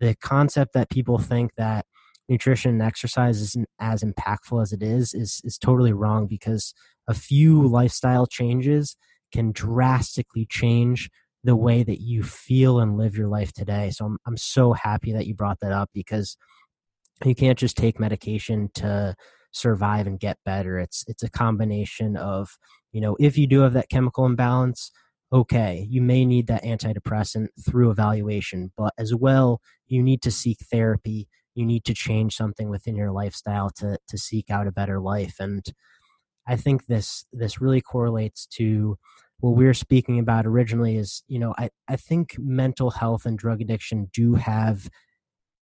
[0.01, 1.87] the concept that people think that
[2.29, 6.75] nutrition and exercise isn't as impactful as it is is is totally wrong because
[7.09, 8.97] a few lifestyle changes
[9.33, 11.11] can drastically change
[11.44, 13.90] the way that you feel and live your life today.
[13.90, 16.37] So I'm I'm so happy that you brought that up because
[17.24, 19.14] you can't just take medication to
[19.52, 20.78] survive and get better.
[20.78, 22.57] It's it's a combination of,
[22.92, 24.90] you know, if you do have that chemical imbalance,
[25.33, 30.59] okay, you may need that antidepressant through evaluation, but as well, you need to seek
[30.70, 31.28] therapy.
[31.55, 35.37] You need to change something within your lifestyle to to seek out a better life.
[35.38, 35.64] And
[36.46, 38.96] I think this this really correlates to
[39.42, 43.37] what we were speaking about originally is, you know, I, I think mental health and
[43.37, 44.88] drug addiction do have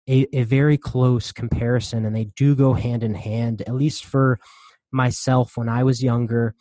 [0.08, 4.38] a, a very close comparison and they do go hand in hand, at least for
[4.90, 6.54] myself when I was younger.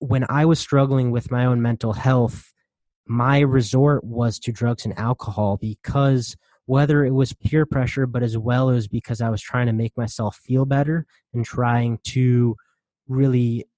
[0.00, 2.52] When I was struggling with my own mental health,
[3.06, 6.36] my resort was to drugs and alcohol because
[6.66, 9.96] whether it was peer pressure, but as well as because I was trying to make
[9.96, 12.56] myself feel better and trying to
[13.06, 13.68] really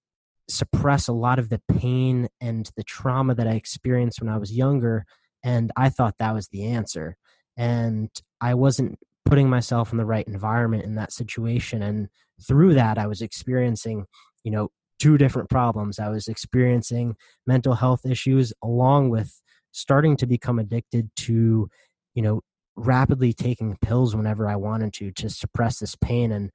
[0.48, 4.52] suppress a lot of the pain and the trauma that I experienced when I was
[4.52, 5.04] younger.
[5.42, 7.16] And I thought that was the answer.
[7.56, 11.82] And I wasn't putting myself in the right environment in that situation.
[11.82, 12.08] And
[12.46, 14.06] through that, I was experiencing,
[14.42, 15.98] you know, two different problems.
[15.98, 19.40] I was experiencing mental health issues along with
[19.72, 21.68] starting to become addicted to,
[22.14, 22.42] you know,
[22.76, 26.32] rapidly taking pills whenever I wanted to to suppress this pain.
[26.32, 26.50] And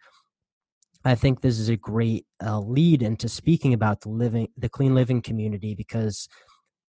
[1.05, 4.93] I think this is a great uh, lead into speaking about the living, the clean
[4.93, 6.27] living community because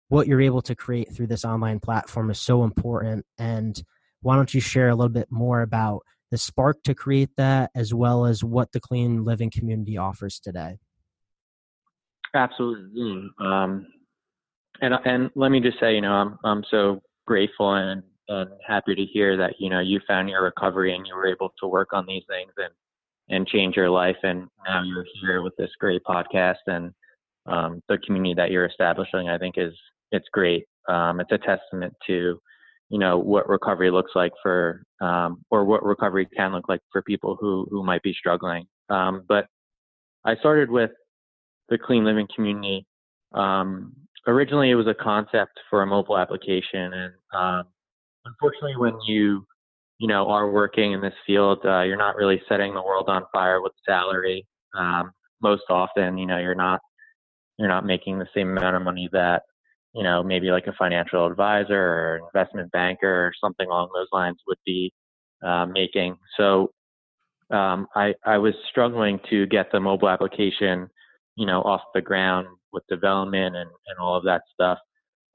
[0.09, 3.25] what you're able to create through this online platform is so important.
[3.37, 3.81] And
[4.21, 7.93] why don't you share a little bit more about the spark to create that as
[7.93, 10.77] well as what the clean living community offers today?
[12.33, 13.29] Absolutely.
[13.39, 13.87] Um,
[14.81, 18.95] and and let me just say, you know, I'm I'm so grateful and and happy
[18.95, 21.93] to hear that you know you found your recovery and you were able to work
[21.93, 22.73] on these things and
[23.29, 26.93] and change your life and now you're here with this great podcast and
[27.45, 29.29] um, the community that you're establishing.
[29.29, 29.73] I think is
[30.11, 30.65] it's great.
[30.87, 32.39] Um, it's a testament to
[32.89, 37.01] you know what recovery looks like for um, or what recovery can look like for
[37.01, 38.65] people who who might be struggling.
[38.89, 39.47] Um, but
[40.25, 40.91] I started with
[41.69, 42.85] the clean living community.
[43.33, 43.93] Um,
[44.25, 47.63] originally, it was a concept for a mobile application, and um,
[48.25, 49.45] unfortunately, when you
[49.99, 53.23] you know are working in this field, uh, you're not really setting the world on
[53.31, 54.45] fire with salary.
[54.77, 56.79] Um, most often, you know, you're not
[57.57, 59.43] you're not making the same amount of money that
[59.93, 64.37] you know maybe like a financial advisor or investment banker or something along those lines
[64.47, 64.91] would be
[65.45, 66.17] uh, making.
[66.37, 66.71] So
[67.51, 70.89] um, I, I was struggling to get the mobile application
[71.37, 74.79] you know, off the ground with development and, and all of that stuff.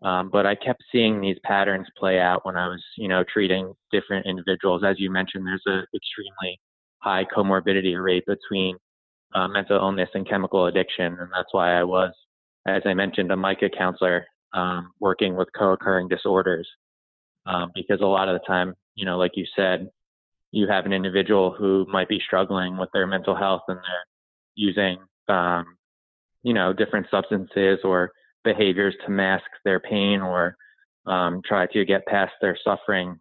[0.03, 3.73] Um, but I kept seeing these patterns play out when I was, you know, treating
[3.93, 4.83] different individuals.
[4.85, 6.61] As you mentioned, there's an extremely
[6.99, 8.77] high comorbidity rate between
[9.35, 12.13] uh, mental illness and chemical addiction, and that's why I was,
[12.67, 16.69] as I mentioned, a MICA counselor um, working with co-occurring disorders.
[17.45, 19.89] Um, because a lot of the time, you know, like you said,
[20.53, 24.07] you have an individual who might be struggling with their mental health and they're
[24.55, 25.65] using um,
[26.43, 28.13] you know, different substances or
[28.45, 30.57] behaviors to mask their pain or
[31.07, 33.19] um, try to get past their suffering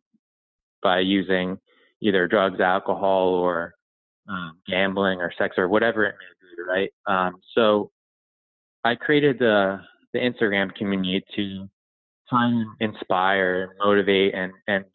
[0.83, 1.57] by using
[2.01, 3.73] either drugs, alcohol, or
[4.27, 6.93] um, gambling or sex or whatever it may be, right?
[7.07, 7.91] Um, so
[8.83, 9.81] I created the
[10.13, 11.69] the Instagram community to
[12.29, 14.85] try and inspire motivate and and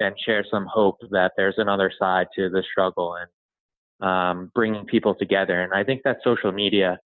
[0.00, 5.14] and share some hope that there's another side to the struggle and um, bringing people
[5.14, 5.62] together.
[5.62, 6.98] And I think that social media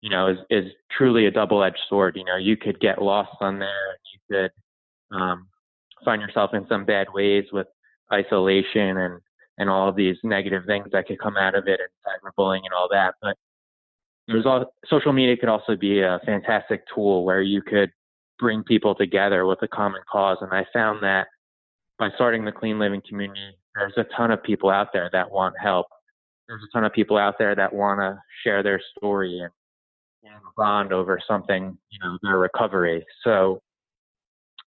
[0.00, 2.16] you know, is, is truly a double-edged sword.
[2.16, 4.20] You know, you could get lost on there, and you
[5.10, 5.48] could um,
[6.04, 7.66] find yourself in some bad ways with
[8.12, 9.20] isolation and
[9.60, 12.72] and all of these negative things that could come out of it, and cyberbullying and
[12.76, 13.14] all that.
[13.20, 13.36] But
[14.28, 17.90] there's all social media could also be a fantastic tool where you could
[18.38, 20.38] bring people together with a common cause.
[20.40, 21.26] And I found that
[21.98, 25.56] by starting the clean living community, there's a ton of people out there that want
[25.60, 25.86] help.
[26.46, 29.50] There's a ton of people out there that want to share their story and
[30.56, 33.04] bond over something, you know, their recovery.
[33.24, 33.60] So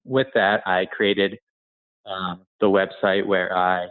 [0.06, 1.38] with that, I created
[2.06, 3.88] um, the website where I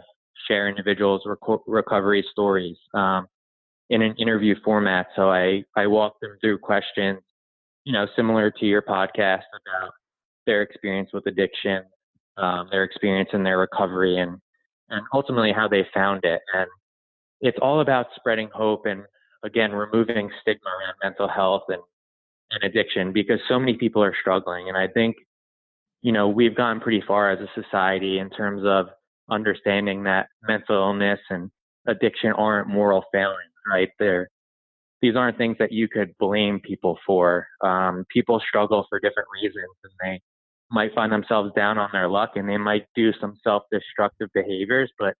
[0.47, 3.27] share individuals' rec- recovery stories um,
[3.89, 5.07] in an interview format.
[5.15, 7.19] So I, I walk them through questions,
[7.83, 9.91] you know, similar to your podcast about
[10.45, 11.83] their experience with addiction,
[12.37, 14.37] um, their experience in their recovery, and
[14.89, 16.41] and ultimately how they found it.
[16.53, 16.67] And
[17.39, 19.03] it's all about spreading hope and
[19.43, 21.81] again removing stigma around mental health and,
[22.51, 24.67] and addiction because so many people are struggling.
[24.69, 25.15] And i think
[26.01, 28.87] you know we've gone pretty far as a society in terms of
[29.29, 31.49] understanding that mental illness and
[31.87, 33.89] addiction aren't moral failings right?
[33.99, 34.29] There
[35.01, 37.47] these aren't things that you could blame people for.
[37.63, 40.21] Um, people struggle for different reasons and they
[40.69, 45.15] might find themselves down on their luck and they might do some self-destructive behaviors but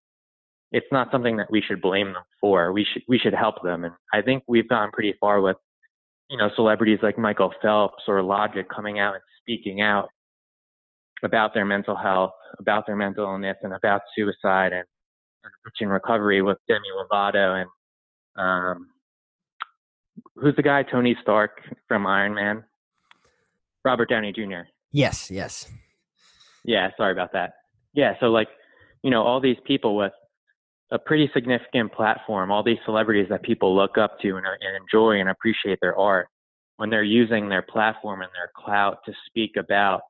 [0.72, 2.72] it's not something that we should blame them for.
[2.72, 5.58] We should we should help them, and I think we've gone pretty far with
[6.30, 10.10] you know celebrities like Michael Phelps or Logic coming out and speaking out
[11.24, 14.86] about their mental health, about their mental illness, and about suicide and,
[15.80, 17.70] and recovery with Demi Lovato and
[18.38, 18.88] um,
[20.36, 20.84] who's the guy?
[20.84, 22.64] Tony Stark from Iron Man.
[23.84, 24.68] Robert Downey Jr.
[24.92, 25.70] Yes, yes.
[26.64, 27.54] Yeah, sorry about that.
[27.94, 28.48] Yeah, so like,
[29.04, 30.12] you know, all these people with
[30.92, 35.20] a pretty significant platform, all these celebrities that people look up to and, and enjoy
[35.20, 36.28] and appreciate their art,
[36.78, 40.02] when they're using their platform and their clout to speak about,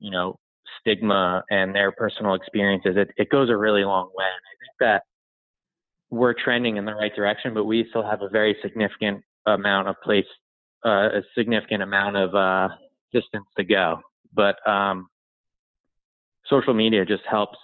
[0.00, 0.36] you know,
[0.80, 4.24] stigma and their personal experiences, it, it goes a really long way.
[4.24, 5.02] And I think that
[6.10, 9.96] we're trending in the right direction, but we still have a very significant amount of
[10.02, 10.24] place,
[10.84, 12.68] uh, a significant amount of uh,
[13.12, 14.00] distance to go.
[14.34, 15.08] But um,
[16.46, 17.58] social media just helps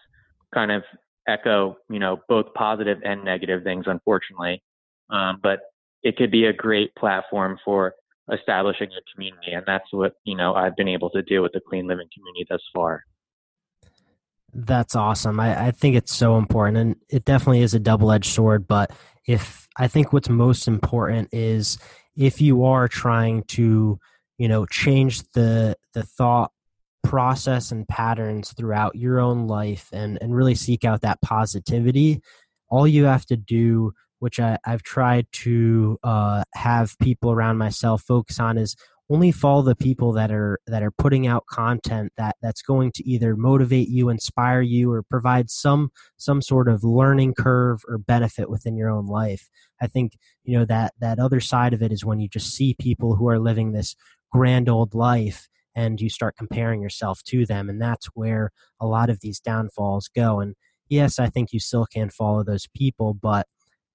[0.53, 0.83] kind of
[1.29, 4.63] echo, you know, both positive and negative things, unfortunately.
[5.11, 5.61] Um, but
[6.03, 7.95] it could be a great platform for
[8.33, 11.61] establishing a community, and that's what you know I've been able to do with the
[11.61, 13.05] clean living community thus far.
[14.55, 15.41] That's awesome.
[15.41, 18.67] I, I think it's so important, and it definitely is a double edged sword.
[18.67, 18.93] But
[19.27, 21.79] if I think what's most important is
[22.17, 23.99] if you are trying to,
[24.39, 26.53] you know, change the the thought
[27.05, 32.21] process and patterns throughout your own life and and really seek out that positivity.
[32.69, 33.93] All you have to do
[34.25, 38.75] which I, I've tried to uh, have people around myself focus on is
[39.11, 43.07] only follow the people that are that are putting out content that that's going to
[43.07, 48.49] either motivate you inspire you or provide some some sort of learning curve or benefit
[48.49, 49.51] within your own life.
[49.83, 52.75] I think you know that that other side of it is when you just see
[52.81, 53.95] people who are living this
[54.33, 59.11] grand old life and you start comparing yourself to them and that's where a lot
[59.11, 60.55] of these downfalls go and
[60.89, 63.47] yes i think you still can follow those people but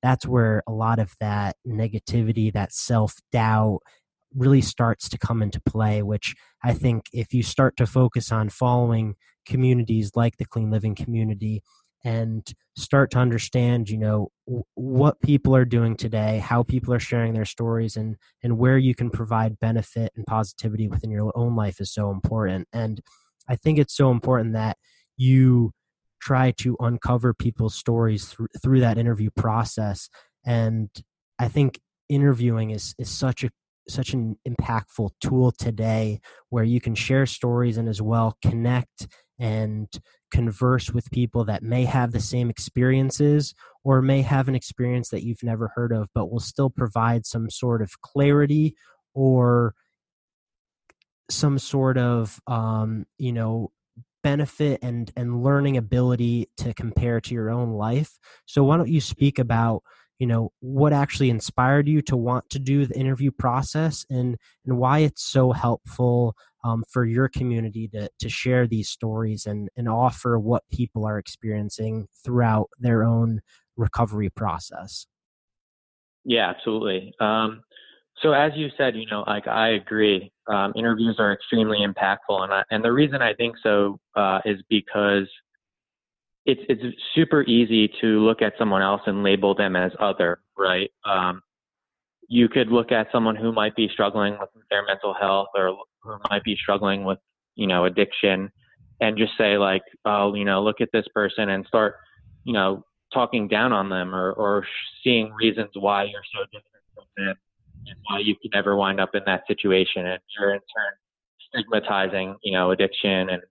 [0.02, 3.80] that's where a lot of that negativity that self-doubt
[4.36, 8.50] really starts to come into play which i think if you start to focus on
[8.50, 9.16] following
[9.46, 11.64] communities like the clean living community
[12.04, 14.30] and start to understand you know
[14.76, 18.96] what people are doing today how people are sharing their stories and and where you
[18.96, 22.68] can provide benefit and positivity within your own life is so important.
[22.74, 23.02] And
[23.48, 24.78] i think it's so important that
[25.18, 25.72] you
[26.22, 30.10] try to uncover people's stories through through that interview process.
[30.46, 30.90] And
[31.38, 33.50] i think interviewing is is such a
[33.88, 39.08] such an impactful tool today where you can share stories and as well connect
[39.40, 39.88] and
[40.32, 45.24] converse with people that may have the same experiences or may have an experience that
[45.24, 48.76] you've never heard of, but will still provide some sort of clarity
[49.14, 49.74] or
[51.30, 53.72] some sort of um, you know
[54.24, 58.18] benefit and and learning ability to compare to your own life.
[58.46, 59.84] So why don't you speak about
[60.20, 64.78] you know what actually inspired you to want to do the interview process and and
[64.78, 69.88] why it's so helpful um, for your community to to share these stories and and
[69.90, 73.40] offer what people are experiencing throughout their own
[73.78, 75.08] recovery process?
[76.26, 77.14] Yeah absolutely.
[77.20, 77.64] Um,
[78.22, 80.32] so as you said you know like i agree.
[80.48, 84.60] Um, interviews are extremely impactful and I, and the reason i think so uh, is
[84.68, 85.28] because
[86.50, 90.90] it's it's super easy to look at someone else and label them as other, right?
[91.06, 91.42] Um,
[92.28, 96.18] you could look at someone who might be struggling with their mental health or who
[96.30, 97.20] might be struggling with,
[97.56, 98.52] you know, addiction,
[99.00, 101.96] and just say like, oh, you know, look at this person and start,
[102.44, 102.84] you know,
[103.14, 104.66] talking down on them or or
[105.04, 107.36] seeing reasons why you're so different from them
[107.86, 110.94] and why you could never wind up in that situation, and you're in turn
[111.50, 113.44] stigmatizing, you know, addiction and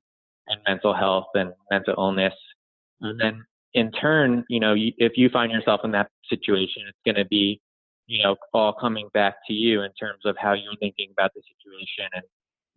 [0.49, 2.35] and mental health and mental illness
[3.01, 7.23] and then in turn, you know, if you find yourself in that situation, it's going
[7.23, 7.61] to be,
[8.07, 11.43] you know, all coming back to you in terms of how you're thinking about the
[11.43, 12.11] situation.
[12.15, 12.25] And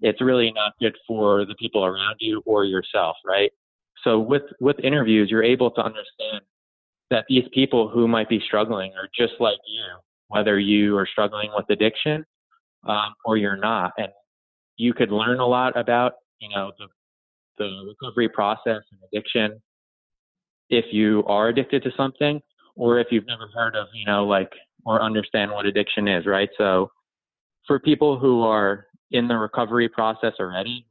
[0.02, 3.52] it's really not good for the people around you or yourself, right?
[4.04, 6.42] So with, with interviews, you're able to understand
[7.10, 9.84] that these people who might be struggling are just like you,
[10.28, 12.26] whether you are struggling with addiction
[12.88, 13.92] um, or you're not.
[13.98, 14.10] And
[14.78, 16.88] you could learn a lot about, you know, the,
[17.58, 19.62] the recovery process and addiction
[20.72, 22.42] if you are addicted to something
[22.76, 24.50] or if you've never heard of, you know, like,
[24.86, 26.50] or understand what addiction is, right?
[26.58, 26.90] So
[27.68, 30.88] for people who are in the recovery process already,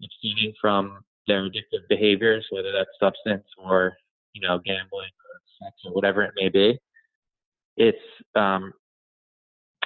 [0.00, 3.96] abstaining from their addictive behaviors, whether that's substance or,
[4.34, 6.78] you know, gambling or sex or whatever it may be,
[7.76, 7.98] it's,
[8.36, 8.72] um,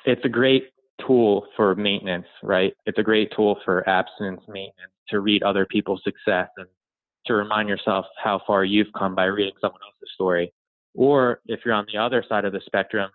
[0.05, 0.65] it's a great
[1.07, 2.75] tool for maintenance, right?
[2.85, 6.67] It's a great tool for abstinence maintenance to read other people's success and
[7.27, 10.53] to remind yourself how far you've come by reading someone else's story.
[10.95, 13.11] Or if you're on the other side of the spectrum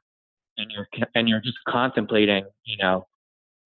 [0.58, 3.06] and you're and you're just contemplating, you know,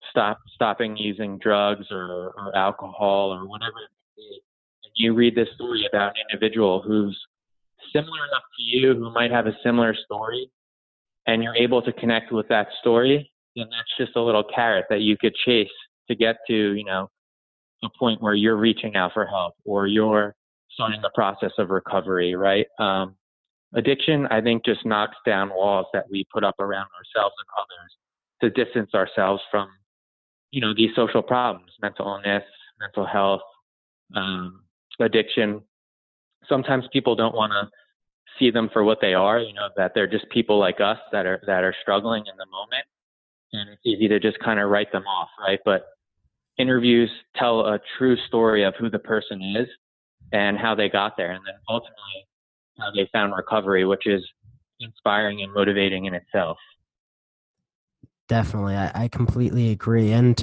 [0.10, 4.42] stop stopping using drugs or, or alcohol or whatever it may be,
[4.84, 7.18] and you read this story about an individual who's
[7.94, 10.50] similar enough to you, who might have a similar story,
[11.28, 15.02] and you're able to connect with that story, then that's just a little carrot that
[15.02, 15.70] you could chase
[16.10, 17.10] to get to, you know,
[17.84, 20.36] a point where you're reaching out for help or you're
[20.74, 22.66] starting the process of recovery, right?
[22.80, 23.16] Um,
[23.74, 28.56] addiction, I think, just knocks down walls that we put up around ourselves and others
[28.56, 29.70] to distance ourselves from,
[30.52, 32.44] you know, these social problems, mental illness,
[32.80, 33.42] mental health,
[34.16, 34.62] um,
[35.00, 35.62] addiction.
[36.48, 37.70] Sometimes people don't want to
[38.40, 41.26] see them for what they are, you know, that they're just people like us that
[41.26, 42.86] are that are struggling in the moment.
[43.54, 45.60] And it's easy to just kind of write them off, right?
[45.66, 45.86] But
[46.58, 49.68] interviews tell a true story of who the person is
[50.32, 52.28] and how they got there, and then ultimately
[52.80, 54.22] how they found recovery, which is
[54.80, 56.58] inspiring and motivating in itself.
[58.28, 60.12] Definitely, I, I completely agree.
[60.12, 60.42] And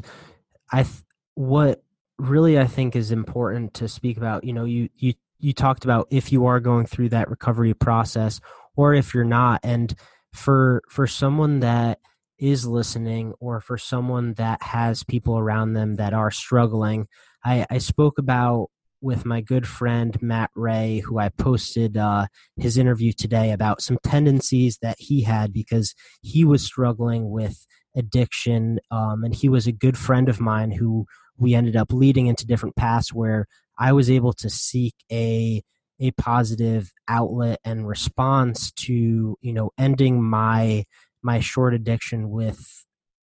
[0.72, 1.04] I, th-
[1.34, 1.82] what
[2.18, 6.08] really I think is important to speak about, you know, you you you talked about
[6.10, 8.40] if you are going through that recovery process
[8.76, 9.94] or if you're not, and
[10.32, 12.00] for for someone that
[12.38, 17.06] is listening or for someone that has people around them that are struggling.
[17.44, 18.70] I, I spoke about
[19.00, 22.26] with my good friend Matt Ray, who I posted uh,
[22.56, 27.66] his interview today about some tendencies that he had because he was struggling with
[27.96, 28.80] addiction.
[28.90, 32.46] Um, and he was a good friend of mine who we ended up leading into
[32.46, 33.46] different paths where
[33.78, 35.62] I was able to seek a
[36.00, 40.84] a positive outlet and response to you know ending my
[41.22, 42.84] my short addiction with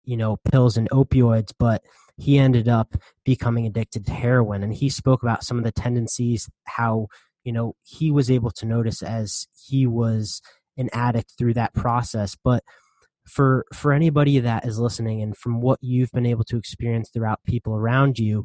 [0.04, 1.82] you know pills and opioids but
[2.16, 6.48] he ended up becoming addicted to heroin and he spoke about some of the tendencies
[6.64, 7.06] how
[7.44, 10.42] you know he was able to notice as he was
[10.80, 12.36] an addict through that process.
[12.42, 12.64] But
[13.26, 17.38] for for anybody that is listening and from what you've been able to experience throughout
[17.44, 18.44] people around you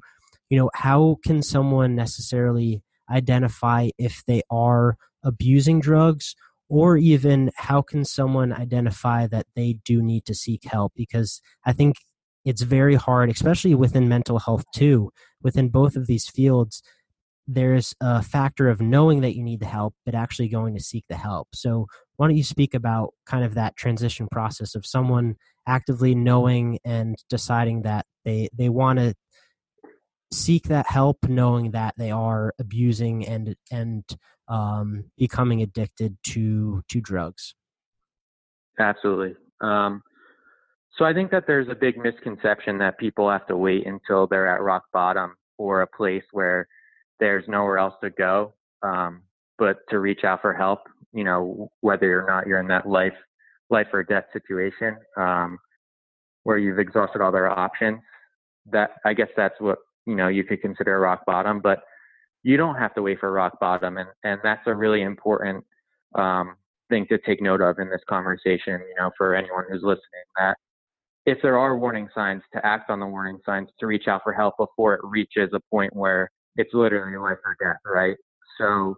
[0.50, 6.36] you know how can someone necessarily identify if they are abusing drugs
[6.70, 10.94] or even how can someone identify that they do need to seek help?
[10.96, 11.96] Because i think
[12.44, 15.12] it's very hard especially within mental health too
[15.42, 16.84] within both of these fields
[17.48, 21.06] there's a factor of knowing that you need the help but actually going to seek
[21.10, 21.50] the help.
[21.54, 25.36] So why don't you speak about kind of that transition process of someone
[25.68, 29.14] actively knowing and deciding that they they want to
[30.34, 34.04] seek that help knowing that they are abusing and and
[34.48, 37.56] um, becoming addicted to to drugs.
[38.80, 39.36] Absolutely.
[39.62, 40.02] Um,
[40.98, 44.48] so I think that there's a big misconception that people have to wait until they're
[44.48, 46.68] at rock bottom or a place where
[47.20, 49.22] there's nowhere else to go, um,
[49.58, 50.80] but to reach out for help.
[51.14, 53.14] You know, whether or not you're in that life
[53.70, 55.58] life or death situation um,
[56.44, 58.00] where you've exhausted all their options.
[58.72, 61.80] That I guess that's what you know you could consider rock bottom, but
[62.46, 65.66] you don't have to wait for rock bottom, and and that's a really important
[66.14, 66.56] um,
[66.90, 68.74] thing to take note of in this conversation.
[68.74, 70.56] You know, for anyone who's listening, that
[71.26, 74.32] if there are warning signs, to act on the warning signs, to reach out for
[74.32, 78.16] help before it reaches a point where it's literally life or death, right?
[78.60, 78.96] So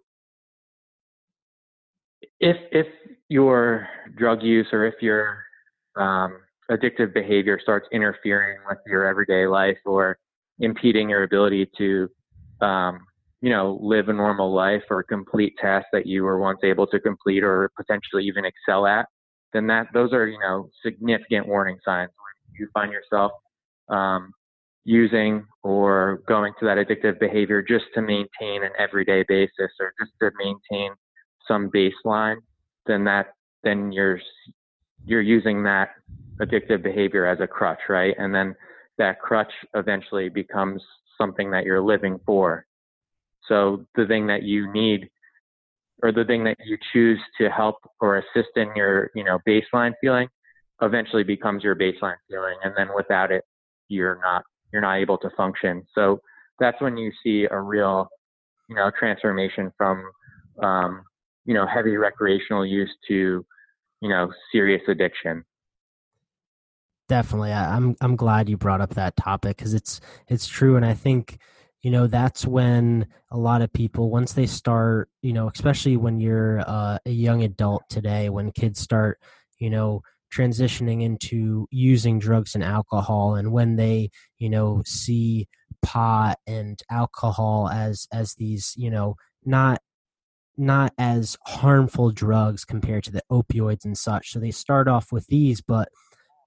[2.42, 2.88] if if
[3.30, 3.88] your
[4.18, 5.42] drug use or if your
[5.96, 6.40] um,
[6.70, 10.18] addictive behavior starts interfering with your everyday life or
[10.60, 12.10] impeding your ability to
[12.60, 13.07] um,
[13.42, 17.00] you know, live a normal life or complete tasks that you were once able to
[17.00, 19.06] complete or potentially even excel at,
[19.54, 23.32] then that those are, you know, significant warning signs when you find yourself
[23.90, 24.32] um,
[24.86, 30.12] using or going to that addictive behavior just to maintain an everyday basis or just
[30.22, 30.92] to maintain
[31.48, 32.38] some baseline,
[32.86, 33.28] then that
[33.64, 34.20] then you're
[35.06, 35.90] you're using that
[36.42, 38.16] addictive behavior as a crutch, right?
[38.18, 38.56] And then
[38.98, 40.82] that crutch eventually becomes
[41.18, 42.67] something that you're living for
[43.48, 45.10] so the thing that you need
[46.04, 49.94] or the thing that you choose to help or assist in your, you know, baseline
[50.00, 50.28] feeling
[50.82, 52.56] eventually becomes your baseline feeling.
[52.64, 53.44] And then without it,
[53.88, 55.84] you're not, you're not able to function.
[55.96, 56.22] So
[56.60, 58.10] that's when you see a real,
[58.70, 60.04] you know, transformation from,
[60.62, 61.04] um,
[61.46, 63.46] you know, heavy recreational use to,
[64.02, 65.44] you know, serious addiction.
[67.08, 70.94] Definitely, I'm I'm glad you brought up that topic because it's it's true, and I
[70.94, 71.38] think
[71.82, 76.20] you know that's when a lot of people once they start you know especially when
[76.20, 79.20] you're uh, a young adult today when kids start
[79.60, 80.02] you know
[80.34, 85.48] transitioning into using drugs and alcohol and when they you know see
[85.82, 89.16] pot and alcohol as as these you know
[89.46, 89.80] not
[90.58, 94.32] not as harmful drugs compared to the opioids and such.
[94.32, 95.90] So they start off with these but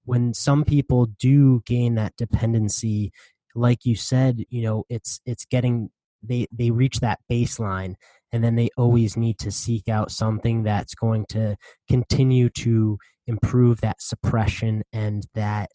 [0.03, 3.11] when some people do gain that dependency
[3.55, 5.89] like you said you know it's it's getting
[6.23, 7.95] they they reach that baseline
[8.31, 11.55] and then they always need to seek out something that's going to
[11.89, 12.97] continue to
[13.27, 15.69] improve that suppression and that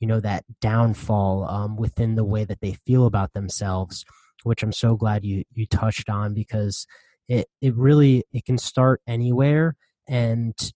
[0.00, 4.04] you know that downfall um, within the way that they feel about themselves
[4.44, 6.86] which i'm so glad you you touched on because
[7.28, 9.76] it it really it can start anywhere
[10.08, 10.72] and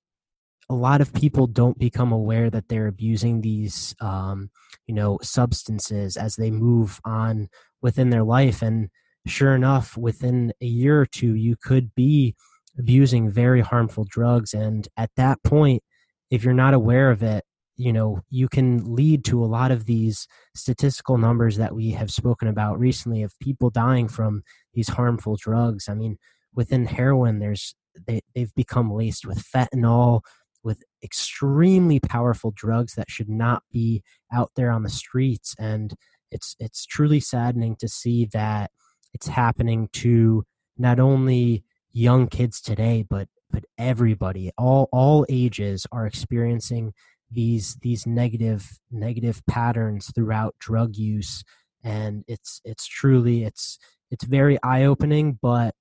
[0.75, 4.51] a lot of people don't become aware that they're abusing these um,
[4.89, 7.49] you know substances as they move on
[7.81, 8.61] within their life.
[8.61, 8.91] And
[9.27, 12.35] sure enough within a year or two you could be
[12.77, 14.53] abusing very harmful drugs.
[14.53, 15.83] And at that point
[16.31, 17.45] if you're not aware of it
[17.77, 22.11] you know you can lead to a lot of these statistical numbers that we have
[22.11, 24.43] spoken about recently of people dying from
[24.75, 25.89] these harmful drugs.
[25.89, 26.19] I mean
[26.53, 27.75] within heroin there's
[28.07, 30.23] they, they've become laced with fentanyl
[30.65, 34.03] with extremely powerful drugs that should not be
[34.33, 35.95] out there on the streets and
[36.31, 38.71] it's it's truly saddening to see that
[39.13, 40.45] it's happening to
[40.77, 41.63] not only
[41.93, 44.51] young kids today but but everybody.
[44.59, 46.93] All all ages are experiencing
[47.31, 51.45] these these negative negative patterns throughout drug use
[51.85, 53.79] and it's it's truly it's
[54.11, 55.75] it's very eye opening but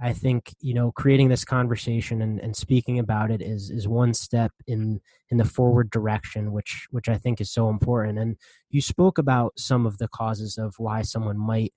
[0.00, 4.12] I think you know creating this conversation and, and speaking about it is is one
[4.12, 8.18] step in in the forward direction, which which I think is so important.
[8.18, 8.36] And
[8.70, 11.72] you spoke about some of the causes of why someone might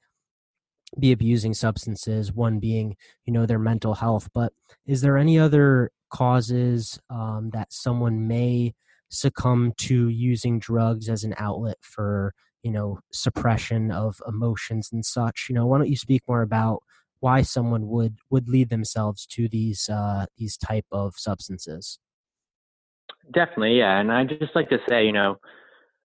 [1.00, 2.34] be abusing substances.
[2.34, 2.96] One being
[3.26, 4.52] you know their mental health, but
[4.88, 8.74] is there any other causes um, that someone may
[9.10, 15.46] succumb to using drugs as an outlet for you know suppression of emotions and such?
[15.50, 16.82] You know, why don't you speak more about
[17.20, 22.00] why someone would would lead themselves to these uh, these type of substances.
[23.34, 25.38] Definitely, yeah, and I just like to say, you know,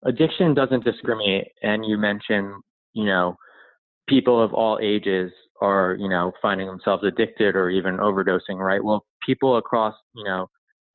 [0.04, 1.48] addiction doesn't discriminate.
[1.62, 2.52] And you mentioned,
[2.94, 3.36] you know,
[4.08, 8.82] people of all ages are, you know, finding themselves addicted or even overdosing, right?
[8.82, 10.46] Well, people across, you know,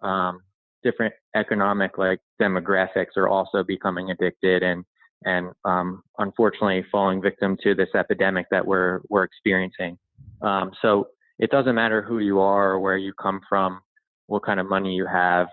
[0.07, 0.41] um,
[0.83, 4.83] different economic like demographics are also becoming addicted and
[5.25, 9.97] and um, unfortunately falling victim to this epidemic that we're we're experiencing.
[10.41, 11.07] Um, so
[11.39, 13.81] it doesn't matter who you are or where you come from,
[14.27, 15.47] what kind of money you have,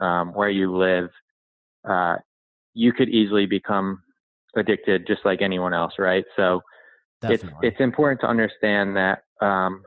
[0.00, 1.10] um, where you live.
[1.88, 2.16] Uh,
[2.74, 4.02] you could easily become
[4.56, 6.24] addicted just like anyone else, right?
[6.36, 6.60] So
[7.20, 7.48] Definitely.
[7.62, 9.82] it's it's important to understand that um,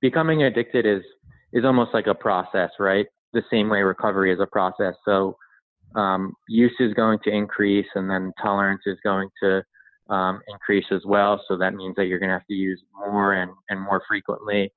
[0.00, 1.02] becoming addicted is
[1.52, 3.06] is almost like a process, right?
[3.32, 4.94] The same way recovery is a process.
[5.04, 5.36] So
[5.94, 9.62] um, use is going to increase, and then tolerance is going to
[10.08, 11.42] um, increase as well.
[11.48, 14.72] So that means that you're going to have to use more and, and more frequently.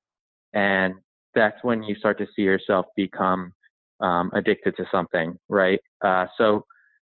[0.53, 0.95] And
[1.35, 3.53] that's when you start to see yourself become
[3.99, 5.79] um, addicted to something, right?
[6.03, 6.65] Uh, so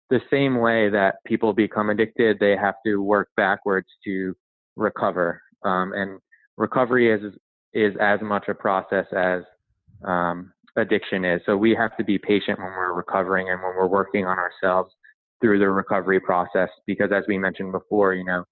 [0.10, 4.36] the same way that people become addicted, they have to work backwards to
[4.76, 5.42] recover.
[5.64, 6.20] Um, and
[6.58, 7.34] recovery is
[7.74, 9.44] is as much a process as
[10.04, 11.42] um, addiction is.
[11.46, 14.94] So we have to be patient when we're recovering and when we're working on ourselves
[15.42, 18.44] through the recovery process because as we mentioned before, you know,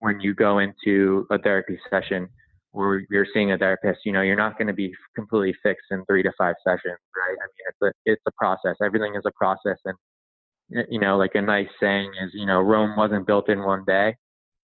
[0.00, 2.28] when you go into a therapy session
[2.72, 6.04] where you're seeing a therapist, you know, you're not going to be completely fixed in
[6.06, 7.36] three to five sessions, right?
[7.36, 8.76] I mean, it's a, it's a process.
[8.82, 9.78] Everything is a process.
[9.84, 13.84] And, you know, like a nice saying is, you know, Rome wasn't built in one
[13.86, 14.16] day.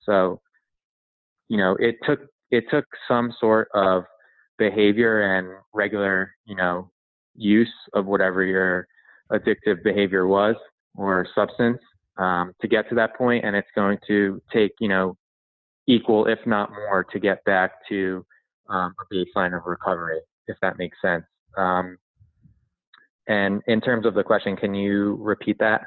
[0.03, 0.41] So,
[1.49, 2.21] you know, it took,
[2.51, 4.05] it took some sort of
[4.57, 6.91] behavior and regular, you know,
[7.35, 8.87] use of whatever your
[9.33, 10.55] addictive behavior was
[10.97, 11.79] or substance
[12.19, 15.17] um, to get to that point, and it's going to take you know
[15.87, 18.25] equal, if not more, to get back to
[18.69, 21.25] um, a baseline of recovery, if that makes sense.
[21.57, 21.97] Um,
[23.29, 25.83] and in terms of the question, can you repeat that?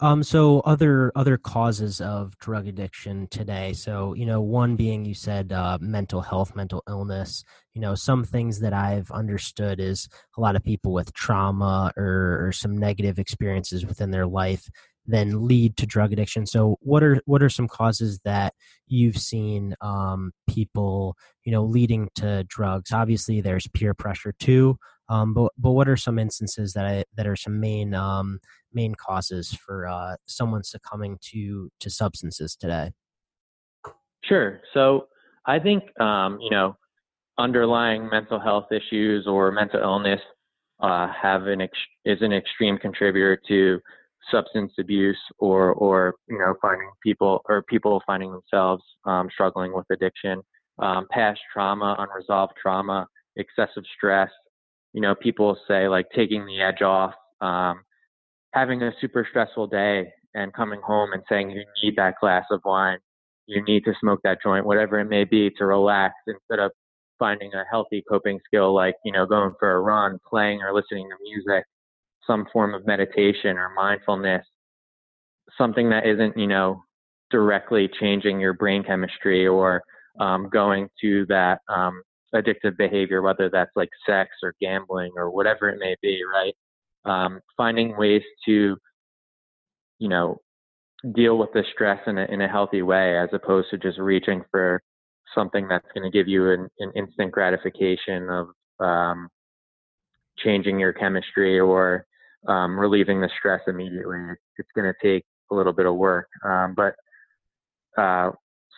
[0.00, 3.72] Um, so other other causes of drug addiction today.
[3.74, 7.44] So you know, one being you said uh, mental health, mental illness.
[7.74, 12.46] You know, some things that I've understood is a lot of people with trauma or,
[12.46, 14.68] or some negative experiences within their life
[15.06, 16.46] then lead to drug addiction.
[16.46, 18.54] So what are what are some causes that
[18.86, 22.92] you've seen um, people you know leading to drugs?
[22.92, 24.78] Obviously, there's peer pressure too.
[25.08, 28.40] Um, but but what are some instances that I, that are some main um,
[28.72, 32.92] main causes for uh, someone succumbing to to substances today?
[34.24, 34.60] Sure.
[34.72, 35.08] So
[35.46, 36.76] I think um, you know
[37.38, 40.20] underlying mental health issues or mental illness
[40.80, 43.80] uh, have an ex- is an extreme contributor to
[44.30, 49.86] substance abuse or or you know finding people or people finding themselves um, struggling with
[49.90, 50.40] addiction,
[50.78, 53.06] um, past trauma, unresolved trauma,
[53.36, 54.30] excessive stress.
[54.92, 57.82] You know, people say like taking the edge off, um,
[58.52, 62.60] having a super stressful day and coming home and saying you need that glass of
[62.64, 62.98] wine,
[63.46, 66.70] you need to smoke that joint, whatever it may be, to relax instead of
[67.18, 71.08] finding a healthy coping skill like you know going for a run, playing or listening
[71.08, 71.64] to music
[72.26, 74.46] some form of meditation or mindfulness,
[75.58, 76.82] something that isn't, you know,
[77.30, 79.82] directly changing your brain chemistry or
[80.20, 82.02] um, going to that um,
[82.34, 86.54] addictive behavior, whether that's like sex or gambling or whatever it may be, right?
[87.04, 88.76] Um, finding ways to,
[89.98, 90.40] you know,
[91.14, 94.42] deal with the stress in a, in a healthy way as opposed to just reaching
[94.50, 94.82] for
[95.34, 98.48] something that's going to give you an, an instant gratification of
[98.80, 99.28] um,
[100.38, 102.06] changing your chemistry or
[102.46, 104.18] um, relieving the stress immediately.
[104.58, 106.94] It's going to take a little bit of work, um, but
[108.00, 108.30] uh,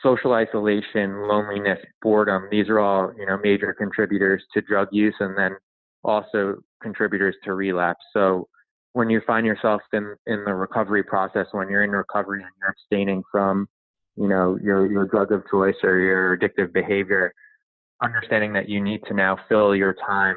[0.02, 5.36] social isolation, loneliness, boredom, these are all you know major contributors to drug use, and
[5.36, 5.56] then
[6.04, 8.04] also contributors to relapse.
[8.12, 8.48] So
[8.92, 12.70] when you find yourself in in the recovery process, when you're in recovery and you're
[12.70, 13.68] abstaining from
[14.16, 17.32] you know your your drug of choice or your addictive behavior,
[18.02, 20.36] understanding that you need to now fill your time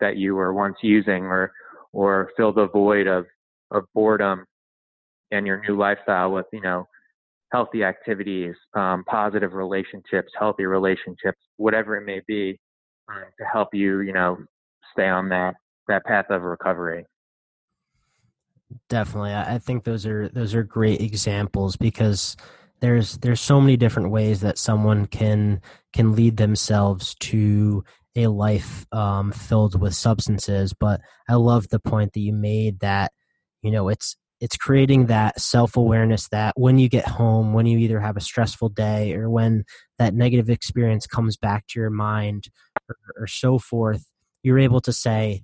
[0.00, 1.52] that you were once using or
[1.92, 3.26] or fill the void of,
[3.70, 4.44] of boredom
[5.30, 6.86] and your new lifestyle with, you know,
[7.52, 12.58] healthy activities, um, positive relationships, healthy relationships, whatever it may be,
[13.08, 14.36] um, to help you, you know,
[14.92, 15.54] stay on that
[15.88, 17.06] that path of recovery.
[18.90, 22.36] Definitely, I think those are those are great examples because
[22.80, 25.62] there's there's so many different ways that someone can
[25.92, 27.82] can lead themselves to
[28.16, 30.72] a life um, filled with substances.
[30.78, 33.12] But I love the point that you made that
[33.62, 37.78] you know it's it's creating that self awareness that when you get home, when you
[37.78, 39.64] either have a stressful day or when
[39.98, 42.44] that negative experience comes back to your mind
[42.88, 44.04] or, or so forth,
[44.42, 45.42] you're able to say,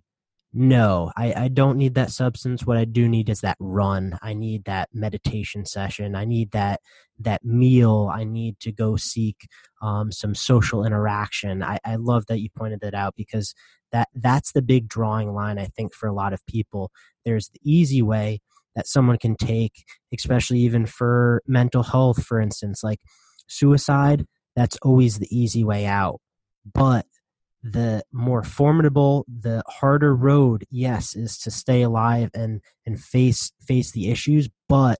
[0.56, 2.64] no, I, I don't need that substance.
[2.64, 4.16] What I do need is that run.
[4.22, 6.14] I need that meditation session.
[6.14, 6.80] I need that
[7.18, 8.08] that meal.
[8.12, 9.48] I need to go seek
[9.82, 11.64] um, some social interaction.
[11.64, 13.52] I, I love that you pointed that out because
[13.90, 16.92] that that's the big drawing line I think for a lot of people.
[17.24, 18.40] There's the easy way
[18.76, 19.84] that someone can take,
[20.16, 23.00] especially even for mental health, for instance, like
[23.48, 24.24] suicide.
[24.54, 26.20] That's always the easy way out.
[26.72, 27.06] But
[27.66, 33.90] the more formidable the harder road yes is to stay alive and and face face
[33.92, 34.98] the issues but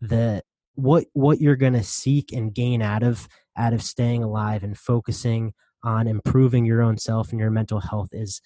[0.00, 0.42] the
[0.74, 4.76] what what you're going to seek and gain out of out of staying alive and
[4.76, 5.52] focusing
[5.84, 8.40] on improving your own self and your mental health is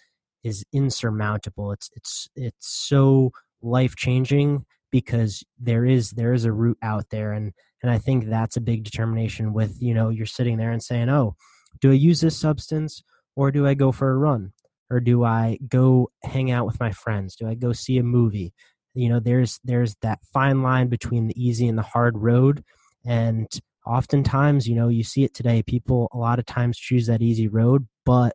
[0.47, 1.73] is insurmountable.
[1.73, 3.33] It's it's it's so
[3.63, 7.53] life changing because there is there is a route out there and
[7.83, 11.09] and I think that's a big determination with you know you're sitting there and saying
[11.09, 11.35] oh
[11.81, 13.03] do I use this substance
[13.37, 14.53] or do I go for a run?
[14.91, 17.37] Or do I go hang out with my friends?
[17.37, 18.55] Do I go see a movie?
[18.95, 22.65] You know, there's there's that fine line between the easy and the hard road.
[23.05, 23.49] And
[23.87, 25.63] oftentimes, you know, you see it today.
[25.63, 28.35] People a lot of times choose that easy road, but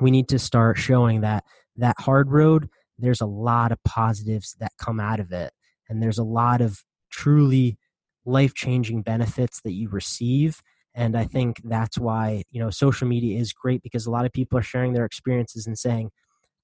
[0.00, 1.44] we need to start showing that
[1.76, 5.52] that hard road, there's a lot of positives that come out of it.
[5.88, 7.78] And there's a lot of truly
[8.24, 10.60] life changing benefits that you receive
[10.94, 14.32] and i think that's why you know social media is great because a lot of
[14.32, 16.10] people are sharing their experiences and saying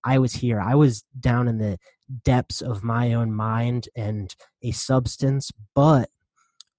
[0.05, 1.79] i was here i was down in the
[2.25, 6.11] depths of my own mind and a substance but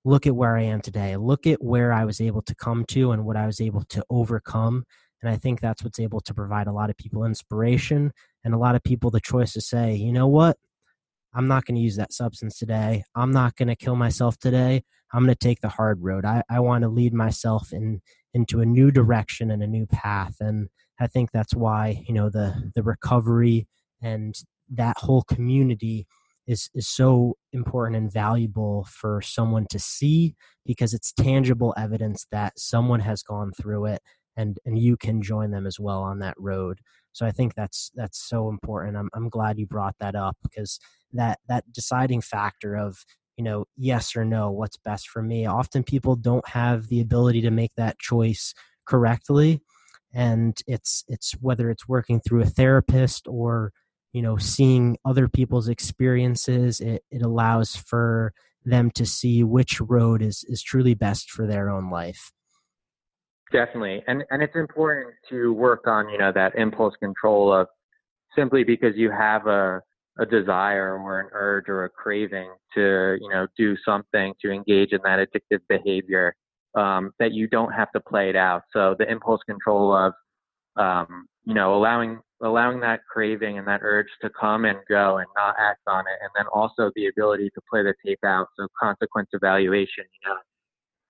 [0.03, 3.11] look at where i am today look at where i was able to come to
[3.11, 4.83] and what i was able to overcome
[5.21, 8.11] and i think that's what's able to provide a lot of people inspiration
[8.43, 10.57] and a lot of people the choice to say you know what
[11.35, 13.03] I'm not going to use that substance today.
[13.13, 14.83] I'm not going to kill myself today.
[15.15, 16.25] I'm going to take the hard road.
[16.25, 18.01] I, I want to lead myself in
[18.33, 20.35] into a new direction and a new path.
[20.41, 20.67] And
[20.99, 23.67] I think that's why, you know, the the recovery
[24.01, 24.35] and
[24.69, 26.05] that whole community
[26.47, 30.35] is is so important and valuable for someone to see
[30.65, 34.01] because it's tangible evidence that someone has gone through it
[34.37, 36.79] and and you can join them as well on that road
[37.13, 40.79] so i think that's that's so important i'm i'm glad you brought that up because
[41.13, 43.05] that that deciding factor of
[43.37, 45.45] you know yes or no what's best for me.
[45.45, 48.53] Often people don't have the ability to make that choice
[48.85, 49.61] correctly
[50.15, 53.71] and it's it's whether it's working through a therapist or
[54.13, 58.33] you know seeing other people's experiences it, it allows for
[58.63, 62.31] them to see which road is is truly best for their own life.
[63.51, 67.67] Definitely and and it's important to work on you know that impulse control of
[68.35, 69.81] simply because you have a
[70.19, 74.91] a desire or an urge or a craving to you know do something to engage
[74.91, 76.35] in that addictive behavior
[76.75, 78.63] um, that you don't have to play it out.
[78.73, 80.13] So the impulse control of
[80.77, 85.27] um, you know allowing allowing that craving and that urge to come and go and
[85.37, 88.47] not act on it and then also the ability to play the tape out.
[88.57, 90.37] So consequence evaluation you know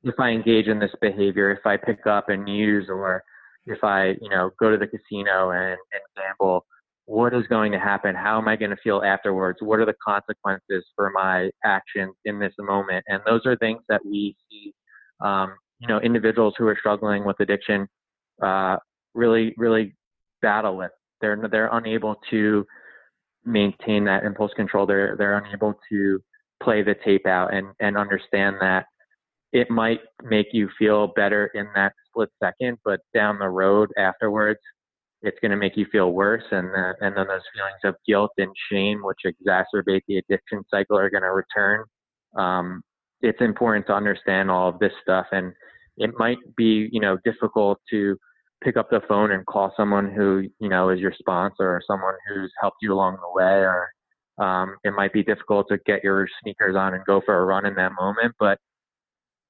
[0.05, 3.23] if i engage in this behavior if i pick up and use or
[3.65, 6.65] if i you know go to the casino and, and gamble
[7.05, 8.15] what is going to happen?
[8.15, 9.59] How am I going to feel afterwards?
[9.61, 13.05] What are the consequences for my actions in this moment?
[13.07, 14.73] And those are things that we see,
[15.21, 17.87] um, you know, individuals who are struggling with addiction
[18.41, 18.77] uh,
[19.13, 19.95] really, really
[20.41, 20.91] battle with.
[21.21, 22.65] They're they're unable to
[23.45, 24.85] maintain that impulse control.
[24.85, 26.19] They're they're unable to
[26.61, 28.85] play the tape out and and understand that
[29.53, 34.59] it might make you feel better in that split second, but down the road afterwards,
[35.25, 38.31] it's going to make you feel worse and uh, and then those feelings of guilt
[38.37, 41.83] and shame which exacerbate the addiction cycle are going to return.
[42.37, 42.81] Um,
[43.21, 45.53] it's important to understand all of this stuff and
[45.97, 48.17] it might be you know difficult to
[48.63, 52.13] pick up the phone and call someone who you know is your sponsor or someone
[52.27, 53.89] who's helped you along the way or
[54.37, 57.65] um, it might be difficult to get your sneakers on and go for a run
[57.65, 58.57] in that moment but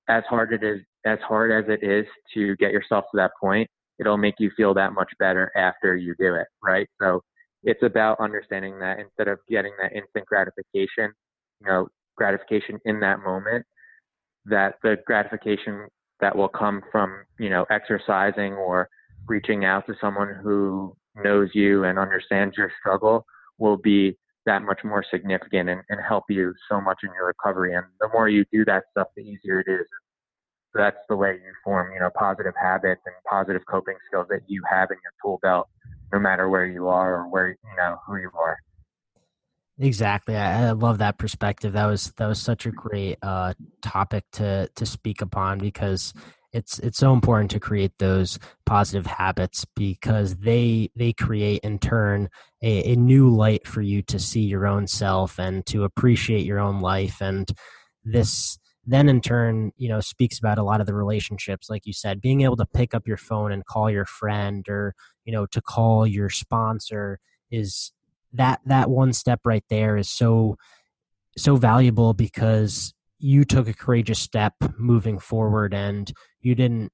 [0.07, 3.67] as hard it is as hard as it is to get yourself to that point
[3.99, 6.87] it'll make you feel that much better after you do it, right?
[7.01, 7.21] So
[7.63, 11.13] it's about understanding that instead of getting that instant gratification,
[11.61, 13.65] you know, gratification in that moment,
[14.45, 15.87] that the gratification
[16.19, 18.89] that will come from, you know, exercising or
[19.27, 23.25] reaching out to someone who knows you and understands your struggle
[23.57, 27.73] will be that much more significant and, and help you so much in your recovery.
[27.73, 29.87] And the more you do that stuff, the easier it is
[30.79, 34.61] that's the way you form, you know, positive habits and positive coping skills that you
[34.69, 35.67] have in your tool belt,
[36.11, 38.57] no matter where you are or where you know who you are.
[39.79, 40.35] Exactly.
[40.35, 41.73] I, I love that perspective.
[41.73, 46.13] That was that was such a great uh, topic to to speak upon because
[46.53, 52.29] it's it's so important to create those positive habits because they they create in turn
[52.63, 56.59] a, a new light for you to see your own self and to appreciate your
[56.59, 57.51] own life and
[58.05, 61.93] this then in turn you know speaks about a lot of the relationships like you
[61.93, 64.93] said being able to pick up your phone and call your friend or
[65.25, 67.19] you know to call your sponsor
[67.51, 67.91] is
[68.33, 70.55] that that one step right there is so
[71.37, 76.11] so valuable because you took a courageous step moving forward and
[76.41, 76.91] you didn't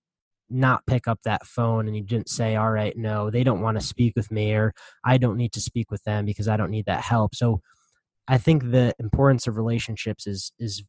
[0.50, 3.80] not pick up that phone and you didn't say all right no they don't want
[3.80, 4.74] to speak with me or
[5.06, 7.34] i don't need to speak with them because i don't need that help.
[7.34, 7.62] So
[8.28, 10.84] i think the importance of relationships is is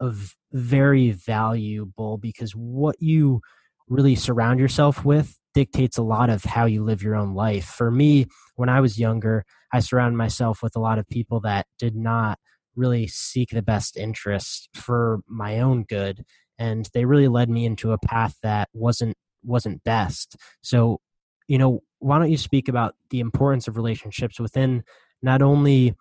[0.00, 3.40] of very valuable because what you
[3.88, 7.64] really surround yourself with dictates a lot of how you live your own life.
[7.64, 8.26] For me,
[8.56, 12.38] when I was younger, I surrounded myself with a lot of people that did not
[12.76, 16.24] really seek the best interest for my own good
[16.58, 20.36] and they really led me into a path that wasn't wasn't best.
[20.62, 21.00] So,
[21.46, 24.82] you know, why don't you speak about the importance of relationships within
[25.22, 25.94] not only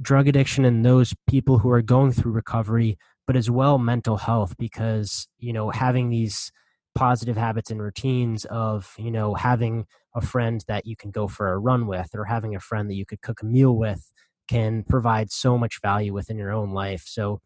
[0.00, 2.96] drug addiction and those people who are going through recovery,
[3.30, 6.50] but as well mental health because you know having these
[6.96, 11.52] positive habits and routines of you know having a friend that you can go for
[11.52, 14.12] a run with or having a friend that you could cook a meal with
[14.48, 17.04] can provide so much value within your own life.
[17.06, 17.40] So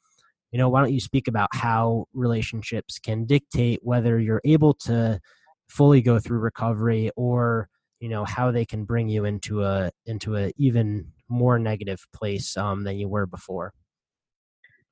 [0.53, 5.21] you know why don't you speak about how relationships can dictate whether you're able to
[5.69, 7.69] fully go through recovery or
[8.01, 12.57] you know how they can bring you into a into a even more negative place
[12.57, 13.75] um, than you were before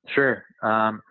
[0.07, 0.43] Sure.
[0.61, 1.01] Um,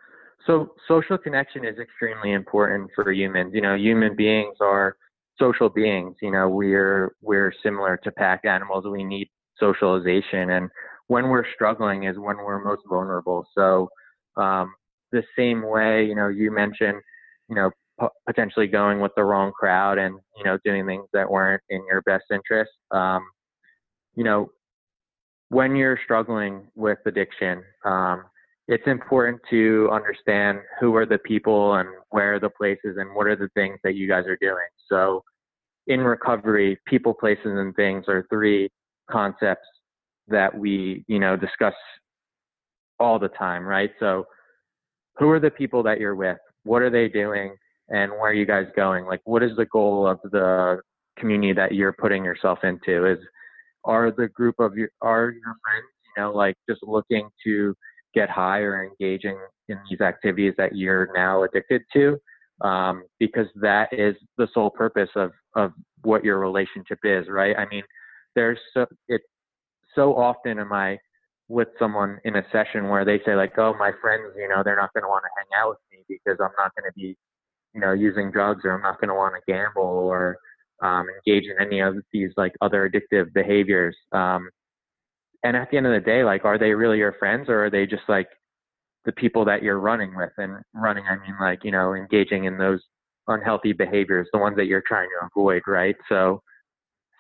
[0.47, 3.53] so social connection is extremely important for humans.
[3.55, 4.97] You know, human beings are
[5.39, 6.17] social beings.
[6.21, 8.85] You know, we're we're similar to pack animals.
[8.87, 9.29] We need
[9.59, 10.69] socialization, and
[11.07, 13.47] when we're struggling is when we're most vulnerable.
[13.57, 13.89] So,
[14.37, 14.75] um,
[15.13, 17.01] the same way, you know, you mentioned,
[17.49, 17.71] you know,
[18.01, 21.85] p- potentially going with the wrong crowd and you know doing things that weren't in
[21.87, 22.73] your best interest.
[22.91, 23.23] Um,
[24.17, 24.51] you know,
[25.49, 28.25] when you're struggling with addiction, um,
[28.69, 33.27] it's important to understand who are the people and where are the places and what
[33.27, 34.67] are the things that you guys are doing.
[34.89, 35.23] So
[35.89, 38.71] in recovery, people, places, and things are three
[39.11, 39.67] concepts
[40.29, 41.75] that we, you know, discuss
[43.01, 43.91] all the time, right?
[43.99, 44.25] So
[45.19, 46.39] who are the people that you're with?
[46.63, 47.57] What are they doing?
[47.89, 49.05] And where are you guys going?
[49.05, 50.81] Like, what is the goal of the
[51.19, 53.07] community that you're putting yourself into?
[53.07, 53.19] Is
[53.85, 55.87] are the group of your are your friends,
[56.17, 57.75] you know, like just looking to
[58.15, 59.39] get high or engaging
[59.69, 62.17] in these activities that you're now addicted to
[62.67, 67.67] um, because that is the sole purpose of of what your relationship is right i
[67.67, 67.83] mean
[68.35, 69.21] there's so it
[69.95, 70.99] so often am I
[71.49, 74.77] with someone in a session where they say like, "Oh, my friends, you know, they're
[74.77, 77.17] not going to want to hang out with me because I'm not going to be,
[77.75, 80.37] you know, using drugs or I'm not going to want to gamble or
[80.83, 84.49] um, engage in any of these like other addictive behaviors." Um,
[85.45, 87.71] and at the end of the day, like, are they really your friends or are
[87.71, 88.29] they just like
[89.05, 90.33] the people that you're running with?
[90.39, 92.81] And running, I mean, like, you know, engaging in those
[93.29, 95.97] unhealthy behaviors, the ones that you're trying to avoid, right?
[96.09, 96.43] So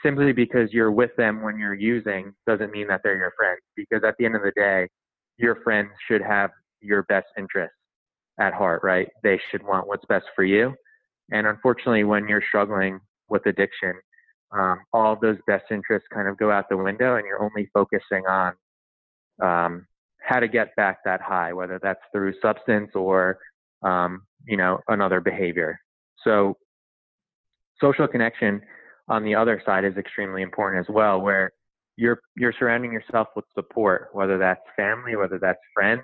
[0.02, 4.02] simply because you're with them when you're using doesn't mean that they're your friends because
[4.06, 4.88] at the end of the day,
[5.38, 6.50] your friends should have
[6.80, 7.76] your best interests
[8.40, 9.08] at heart, right?
[9.22, 10.74] They should want what's best for you.
[11.30, 13.94] And unfortunately, when you're struggling with addiction,
[14.52, 18.24] um, all those best interests kind of go out the window and you're only focusing
[18.26, 18.52] on
[19.42, 19.86] um,
[20.20, 23.38] how to get back that high, whether that's through substance or,
[23.82, 25.78] um, you know, another behavior.
[26.22, 26.56] So
[27.80, 28.62] social connection
[29.08, 31.52] on the other side is extremely important as well, where
[31.96, 36.02] you're, you're surrounding yourself with support, whether that's family, whether that's friends,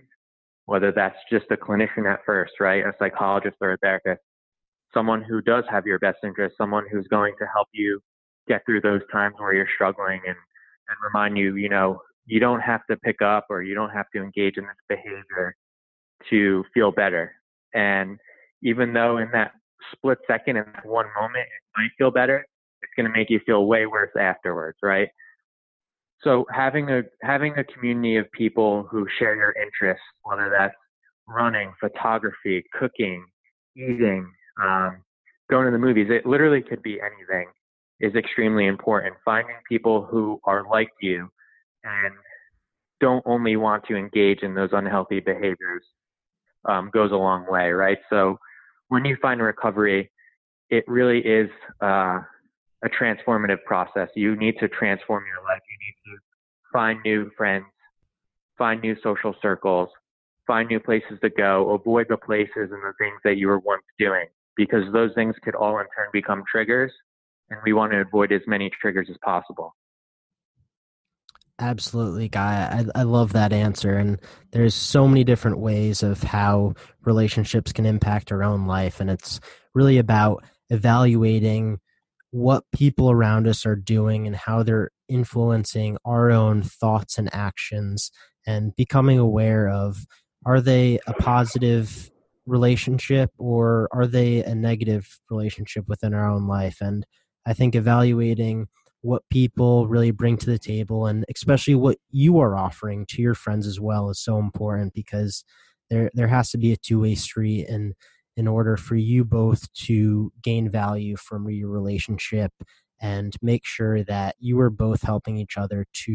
[0.66, 2.84] whether that's just a clinician at first, right?
[2.84, 4.20] A psychologist or a therapist,
[4.92, 8.00] someone who does have your best interest, someone who's going to help you
[8.48, 12.60] get through those times where you're struggling and, and remind you, you know, you don't
[12.60, 15.54] have to pick up or you don't have to engage in this behavior
[16.30, 17.32] to feel better.
[17.74, 18.18] And
[18.62, 19.52] even though in that
[19.92, 22.44] split second, in that one moment, it might feel better,
[22.82, 25.08] it's going to make you feel way worse afterwards, right?
[26.22, 30.74] So having a having a community of people who share your interests, whether that's
[31.28, 33.24] running, photography, cooking,
[33.76, 34.28] eating,
[34.60, 35.02] um,
[35.48, 37.46] going to the movies, it literally could be anything
[38.00, 39.14] is extremely important.
[39.24, 41.28] Finding people who are like you
[41.84, 42.14] and
[43.00, 45.84] don't only want to engage in those unhealthy behaviors
[46.68, 47.98] um, goes a long way, right?
[48.10, 48.38] So
[48.88, 50.10] when you find recovery,
[50.70, 51.48] it really is
[51.82, 52.20] uh,
[52.84, 54.08] a transformative process.
[54.14, 55.62] You need to transform your life.
[55.70, 56.22] You need to
[56.72, 57.64] find new friends,
[58.56, 59.88] find new social circles,
[60.46, 63.84] find new places to go, avoid the places and the things that you were once
[63.98, 64.26] doing
[64.56, 66.92] because those things could all in turn become triggers
[67.50, 69.74] and we want to avoid as many triggers as possible.
[71.60, 72.86] Absolutely, Guy.
[72.94, 73.94] I, I love that answer.
[73.94, 74.20] And
[74.52, 76.74] there's so many different ways of how
[77.04, 79.00] relationships can impact our own life.
[79.00, 79.40] And it's
[79.74, 81.80] really about evaluating
[82.30, 88.12] what people around us are doing and how they're influencing our own thoughts and actions
[88.46, 90.06] and becoming aware of
[90.44, 92.10] are they a positive
[92.46, 97.04] relationship or are they a negative relationship within our own life and
[97.48, 98.68] I think evaluating
[99.00, 103.34] what people really bring to the table and especially what you are offering to your
[103.34, 105.44] friends as well is so important because
[105.88, 107.94] there there has to be a two-way street and
[108.36, 112.52] in order for you both to gain value from your relationship
[113.00, 116.12] and make sure that you are both helping each other to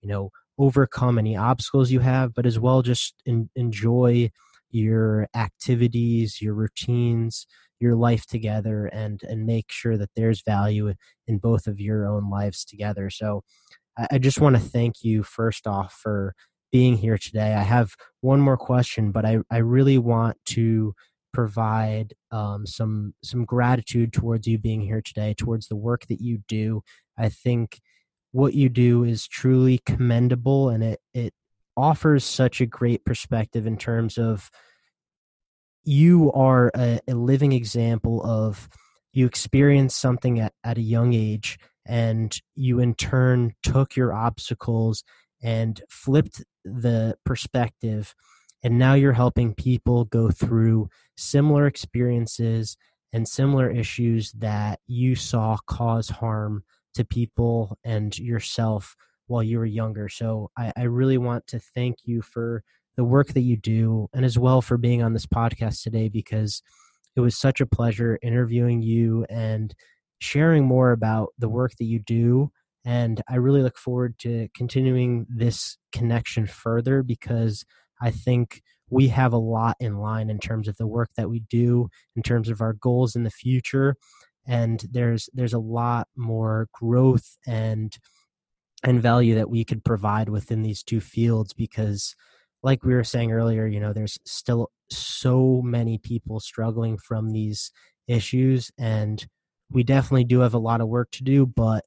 [0.00, 4.28] you know overcome any obstacles you have but as well just in, enjoy
[4.70, 7.46] your activities your routines
[7.80, 10.92] your life together and and make sure that there's value
[11.26, 13.10] in both of your own lives together.
[13.10, 13.42] So
[13.98, 16.34] i, I just want to thank you first off for
[16.72, 17.54] being here today.
[17.54, 20.94] I have one more question but i i really want to
[21.36, 26.38] provide um, some some gratitude towards you being here today towards the work that you
[26.48, 26.82] do.
[27.18, 27.78] I think
[28.32, 31.34] what you do is truly commendable and it it
[31.76, 34.50] offers such a great perspective in terms of
[35.86, 38.68] you are a, a living example of
[39.12, 45.04] you experienced something at, at a young age and you in turn took your obstacles
[45.42, 48.14] and flipped the perspective.
[48.62, 52.76] And now you're helping people go through similar experiences
[53.12, 56.64] and similar issues that you saw cause harm
[56.94, 58.96] to people and yourself
[59.28, 60.08] while you were younger.
[60.08, 62.64] So i, I really want to thank you for
[62.96, 66.62] the work that you do and as well for being on this podcast today because
[67.14, 69.74] it was such a pleasure interviewing you and
[70.18, 72.50] sharing more about the work that you do.
[72.84, 77.64] And i really look forward to continuing this connection further because
[78.00, 81.40] i think we have a lot in line in terms of the work that we
[81.40, 83.96] do in terms of our goals in the future.
[84.46, 87.96] And there's there's a lot more growth and
[88.84, 92.14] and value that we could provide within these two fields because
[92.66, 97.70] like we were saying earlier, you know, there's still so many people struggling from these
[98.08, 99.24] issues, and
[99.70, 101.84] we definitely do have a lot of work to do, but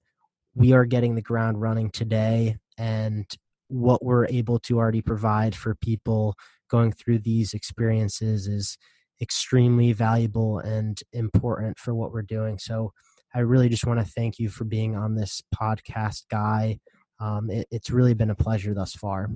[0.56, 2.56] we are getting the ground running today.
[2.78, 3.26] And
[3.68, 6.36] what we're able to already provide for people
[6.72, 8.78] going through these experiences is
[9.22, 12.58] extremely valuable and important for what we're doing.
[12.58, 12.94] So
[13.36, 16.80] I really just want to thank you for being on this podcast, Guy.
[17.20, 19.28] Um, it, it's really been a pleasure thus far.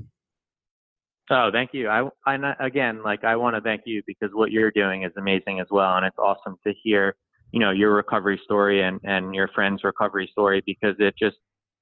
[1.29, 1.87] Oh, thank you.
[1.87, 5.61] I, I again, like I want to thank you because what you're doing is amazing
[5.61, 7.15] as well, and it's awesome to hear,
[7.51, 11.37] you know, your recovery story and and your friend's recovery story because it just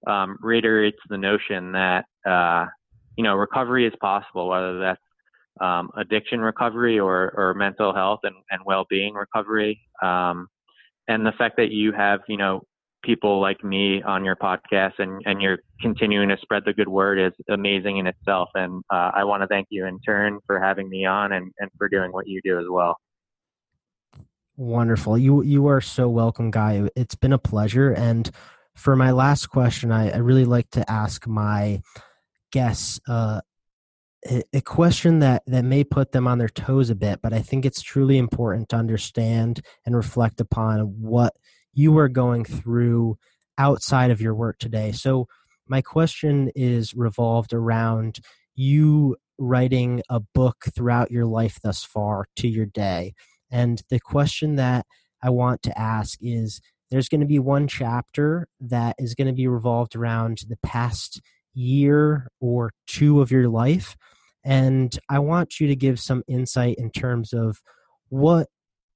[0.06, 2.66] um, reiterates the notion that uh,
[3.18, 5.02] you know recovery is possible, whether that's
[5.60, 9.82] um, addiction recovery or or mental health and and well-being recovery.
[10.04, 10.48] Um,
[11.08, 12.62] and the fact that you have, you know,
[13.04, 17.20] people like me on your podcast and, and you're continuing to spread the good word
[17.20, 18.50] is amazing in itself.
[18.56, 21.70] And uh, I want to thank you in turn for having me on and, and
[21.78, 22.98] for doing what you do as well.
[24.58, 25.18] Wonderful.
[25.18, 26.88] You you are so welcome, Guy.
[26.96, 27.92] It's been a pleasure.
[27.94, 28.30] And
[28.76, 31.82] for my last question, I, I really like to ask my
[32.52, 33.42] guests uh,
[34.30, 37.40] a, a question that that may put them on their toes a bit, but I
[37.40, 41.34] think it's truly important to understand and reflect upon what
[41.74, 43.18] you are going through
[43.58, 44.92] outside of your work today.
[44.92, 45.28] So,
[45.68, 48.20] my question is revolved around
[48.56, 53.14] you writing a book throughout your life thus far to your day.
[53.50, 54.86] And the question that
[55.24, 59.34] I want to ask is there's going to be one chapter that is going to
[59.34, 61.22] be revolved around the past
[61.54, 63.96] year or two of your life.
[64.44, 67.62] And I want you to give some insight in terms of
[68.10, 68.48] what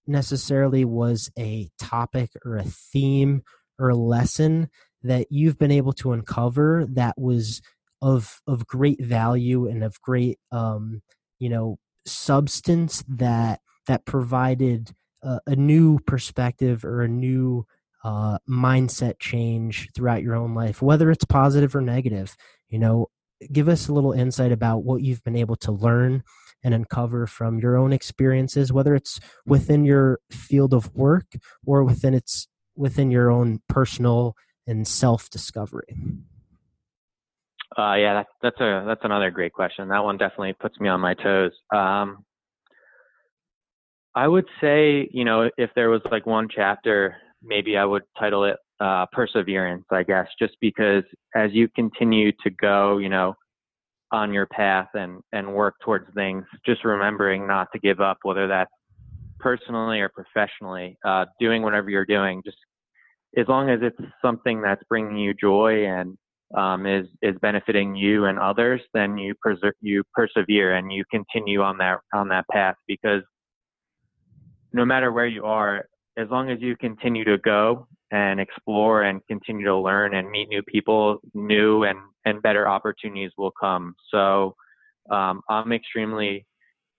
[0.07, 3.43] necessarily was a topic or a theme
[3.79, 4.69] or a lesson
[5.03, 7.61] that you've been able to uncover that was
[8.01, 11.01] of of great value and of great um,
[11.39, 14.91] you know substance that that provided
[15.23, 17.65] a, a new perspective or a new
[18.03, 22.35] uh, mindset change throughout your own life, whether it's positive or negative.
[22.69, 23.07] You know,
[23.51, 26.23] give us a little insight about what you've been able to learn
[26.65, 31.27] and uncover from your own experiences, whether it's within your field of work
[31.63, 34.35] or within its within your own personal
[34.65, 35.95] and self discovery.
[37.77, 39.87] Uh, yeah, that's that's a that's another great question.
[39.89, 41.51] That one definitely puts me on my toes.
[41.73, 42.25] Um,
[44.15, 48.45] I would say, you know, if there was like one chapter, maybe I would title
[48.45, 49.85] it uh, perseverance.
[49.91, 51.03] I guess just because
[51.35, 53.35] as you continue to go, you know,
[54.11, 58.47] on your path and and work towards things just remembering not to give up whether
[58.47, 58.71] that's
[59.39, 62.57] personally or professionally uh, doing whatever you're doing just
[63.37, 66.17] as long as it's something that's bringing you joy and
[66.55, 71.61] um, is is benefiting you and others then you perser- you persevere and you continue
[71.61, 73.23] on that on that path because
[74.71, 75.85] no matter where you are
[76.17, 80.47] as long as you continue to go and explore and continue to learn and meet
[80.49, 83.95] new people, new and, and better opportunities will come.
[84.11, 84.55] So
[85.09, 86.45] um, I'm extremely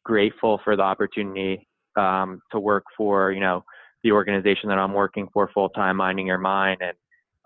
[0.04, 3.64] grateful for the opportunity um, to work for, you know,
[4.02, 6.78] the organization that I'm working for full time, Minding Your Mind.
[6.80, 6.92] And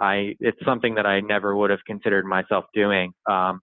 [0.01, 3.13] I, it's something that I never would have considered myself doing.
[3.31, 3.61] Um,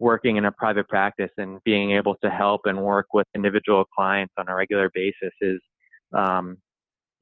[0.00, 4.32] working in a private practice and being able to help and work with individual clients
[4.38, 5.60] on a regular basis is
[6.16, 6.56] um,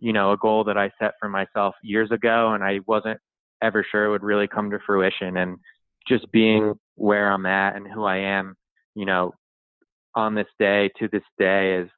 [0.01, 3.19] you know, a goal that I set for myself years ago and I wasn't
[3.63, 5.37] ever sure it would really come to fruition.
[5.37, 5.59] And
[6.07, 8.55] just being where I'm at and who I am,
[8.95, 9.33] you know,
[10.15, 11.89] on this day to this day is,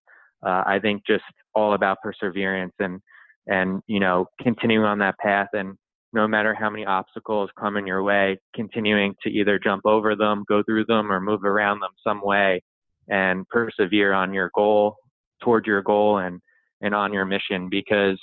[0.45, 1.25] uh, I think just
[1.55, 3.01] all about perseverance and,
[3.47, 5.77] and, you know, continuing on that path and
[6.13, 10.45] no matter how many obstacles come in your way, continuing to either jump over them,
[10.49, 12.61] go through them, or move around them some way
[13.09, 14.97] and persevere on your goal,
[15.43, 16.41] toward your goal and,
[16.81, 18.18] and on your mission because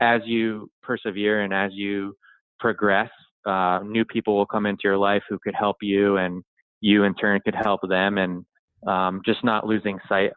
[0.00, 2.14] as you persevere and as you
[2.60, 3.10] progress,
[3.46, 6.42] uh, new people will come into your life who could help you, and
[6.80, 8.44] you in turn could help them, and
[8.86, 10.32] um, just not losing sight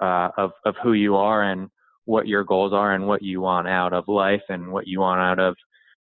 [0.00, 1.68] uh, of of who you are and
[2.06, 5.20] what your goals are and what you want out of life and what you want
[5.20, 5.54] out of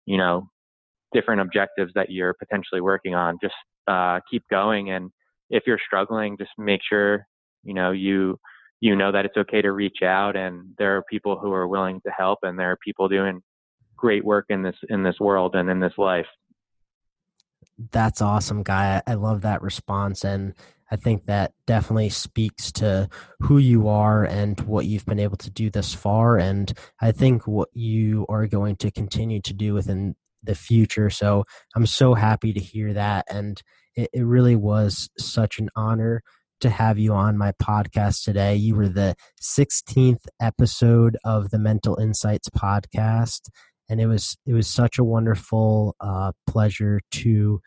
[0.05, 0.47] you know
[1.13, 3.37] different objectives that you're potentially working on.
[3.41, 3.55] Just
[3.87, 5.11] uh, keep going, and
[5.49, 7.25] if you're struggling, just make sure
[7.63, 8.39] you know you
[8.81, 12.01] you know that it's okay to reach out and there are people who are willing
[12.01, 13.41] to help and there are people doing
[13.97, 16.25] great work in this in this world and in this life.
[17.91, 19.01] That's awesome guy.
[19.05, 20.53] I love that response and
[20.91, 23.07] i think that definitely speaks to
[23.41, 27.45] who you are and what you've been able to do thus far and i think
[27.45, 31.09] what you are going to continue to do within the future.
[31.09, 31.43] So
[31.75, 33.61] i'm so happy to hear that and
[33.95, 36.23] it, it really was such an honor
[36.61, 38.55] to have you on my podcast today.
[38.55, 43.49] You were the 16th episode of the Mental Insights podcast,
[43.89, 47.61] and it was it was such a wonderful uh, pleasure to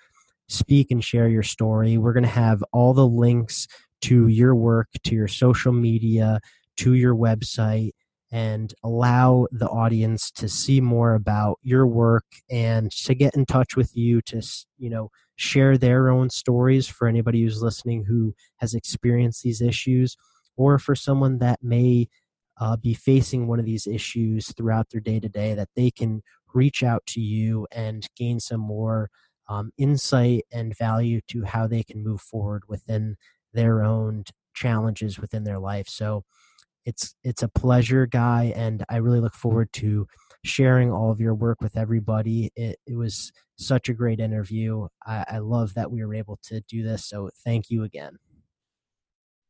[0.48, 1.96] speak and share your story.
[1.98, 3.66] We're going to have all the links
[4.02, 6.40] to your work, to your social media,
[6.78, 7.92] to your website,
[8.32, 13.76] and allow the audience to see more about your work and to get in touch
[13.76, 14.42] with you to
[14.78, 20.16] you know share their own stories for anybody who's listening who has experienced these issues
[20.56, 22.08] or for someone that may
[22.58, 26.22] uh, be facing one of these issues throughout their day to day that they can
[26.54, 29.10] reach out to you and gain some more
[29.48, 33.16] um, insight and value to how they can move forward within
[33.52, 34.24] their own
[34.54, 35.88] challenges within their life.
[35.88, 36.24] So
[36.84, 40.06] it's it's a pleasure guy and i really look forward to
[40.44, 45.24] sharing all of your work with everybody it, it was such a great interview I,
[45.28, 48.18] I love that we were able to do this so thank you again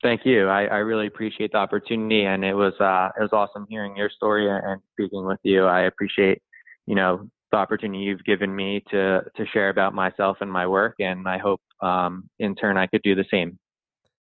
[0.02, 0.48] Thank you.
[0.48, 4.10] I, I, really appreciate the opportunity, and it was uh, it was awesome hearing your
[4.10, 5.64] story and speaking with you.
[5.66, 6.42] I appreciate,
[6.86, 10.96] you know, the opportunity you've given me to to share about myself and my work,
[10.98, 13.56] and I hope um, in turn I could do the same.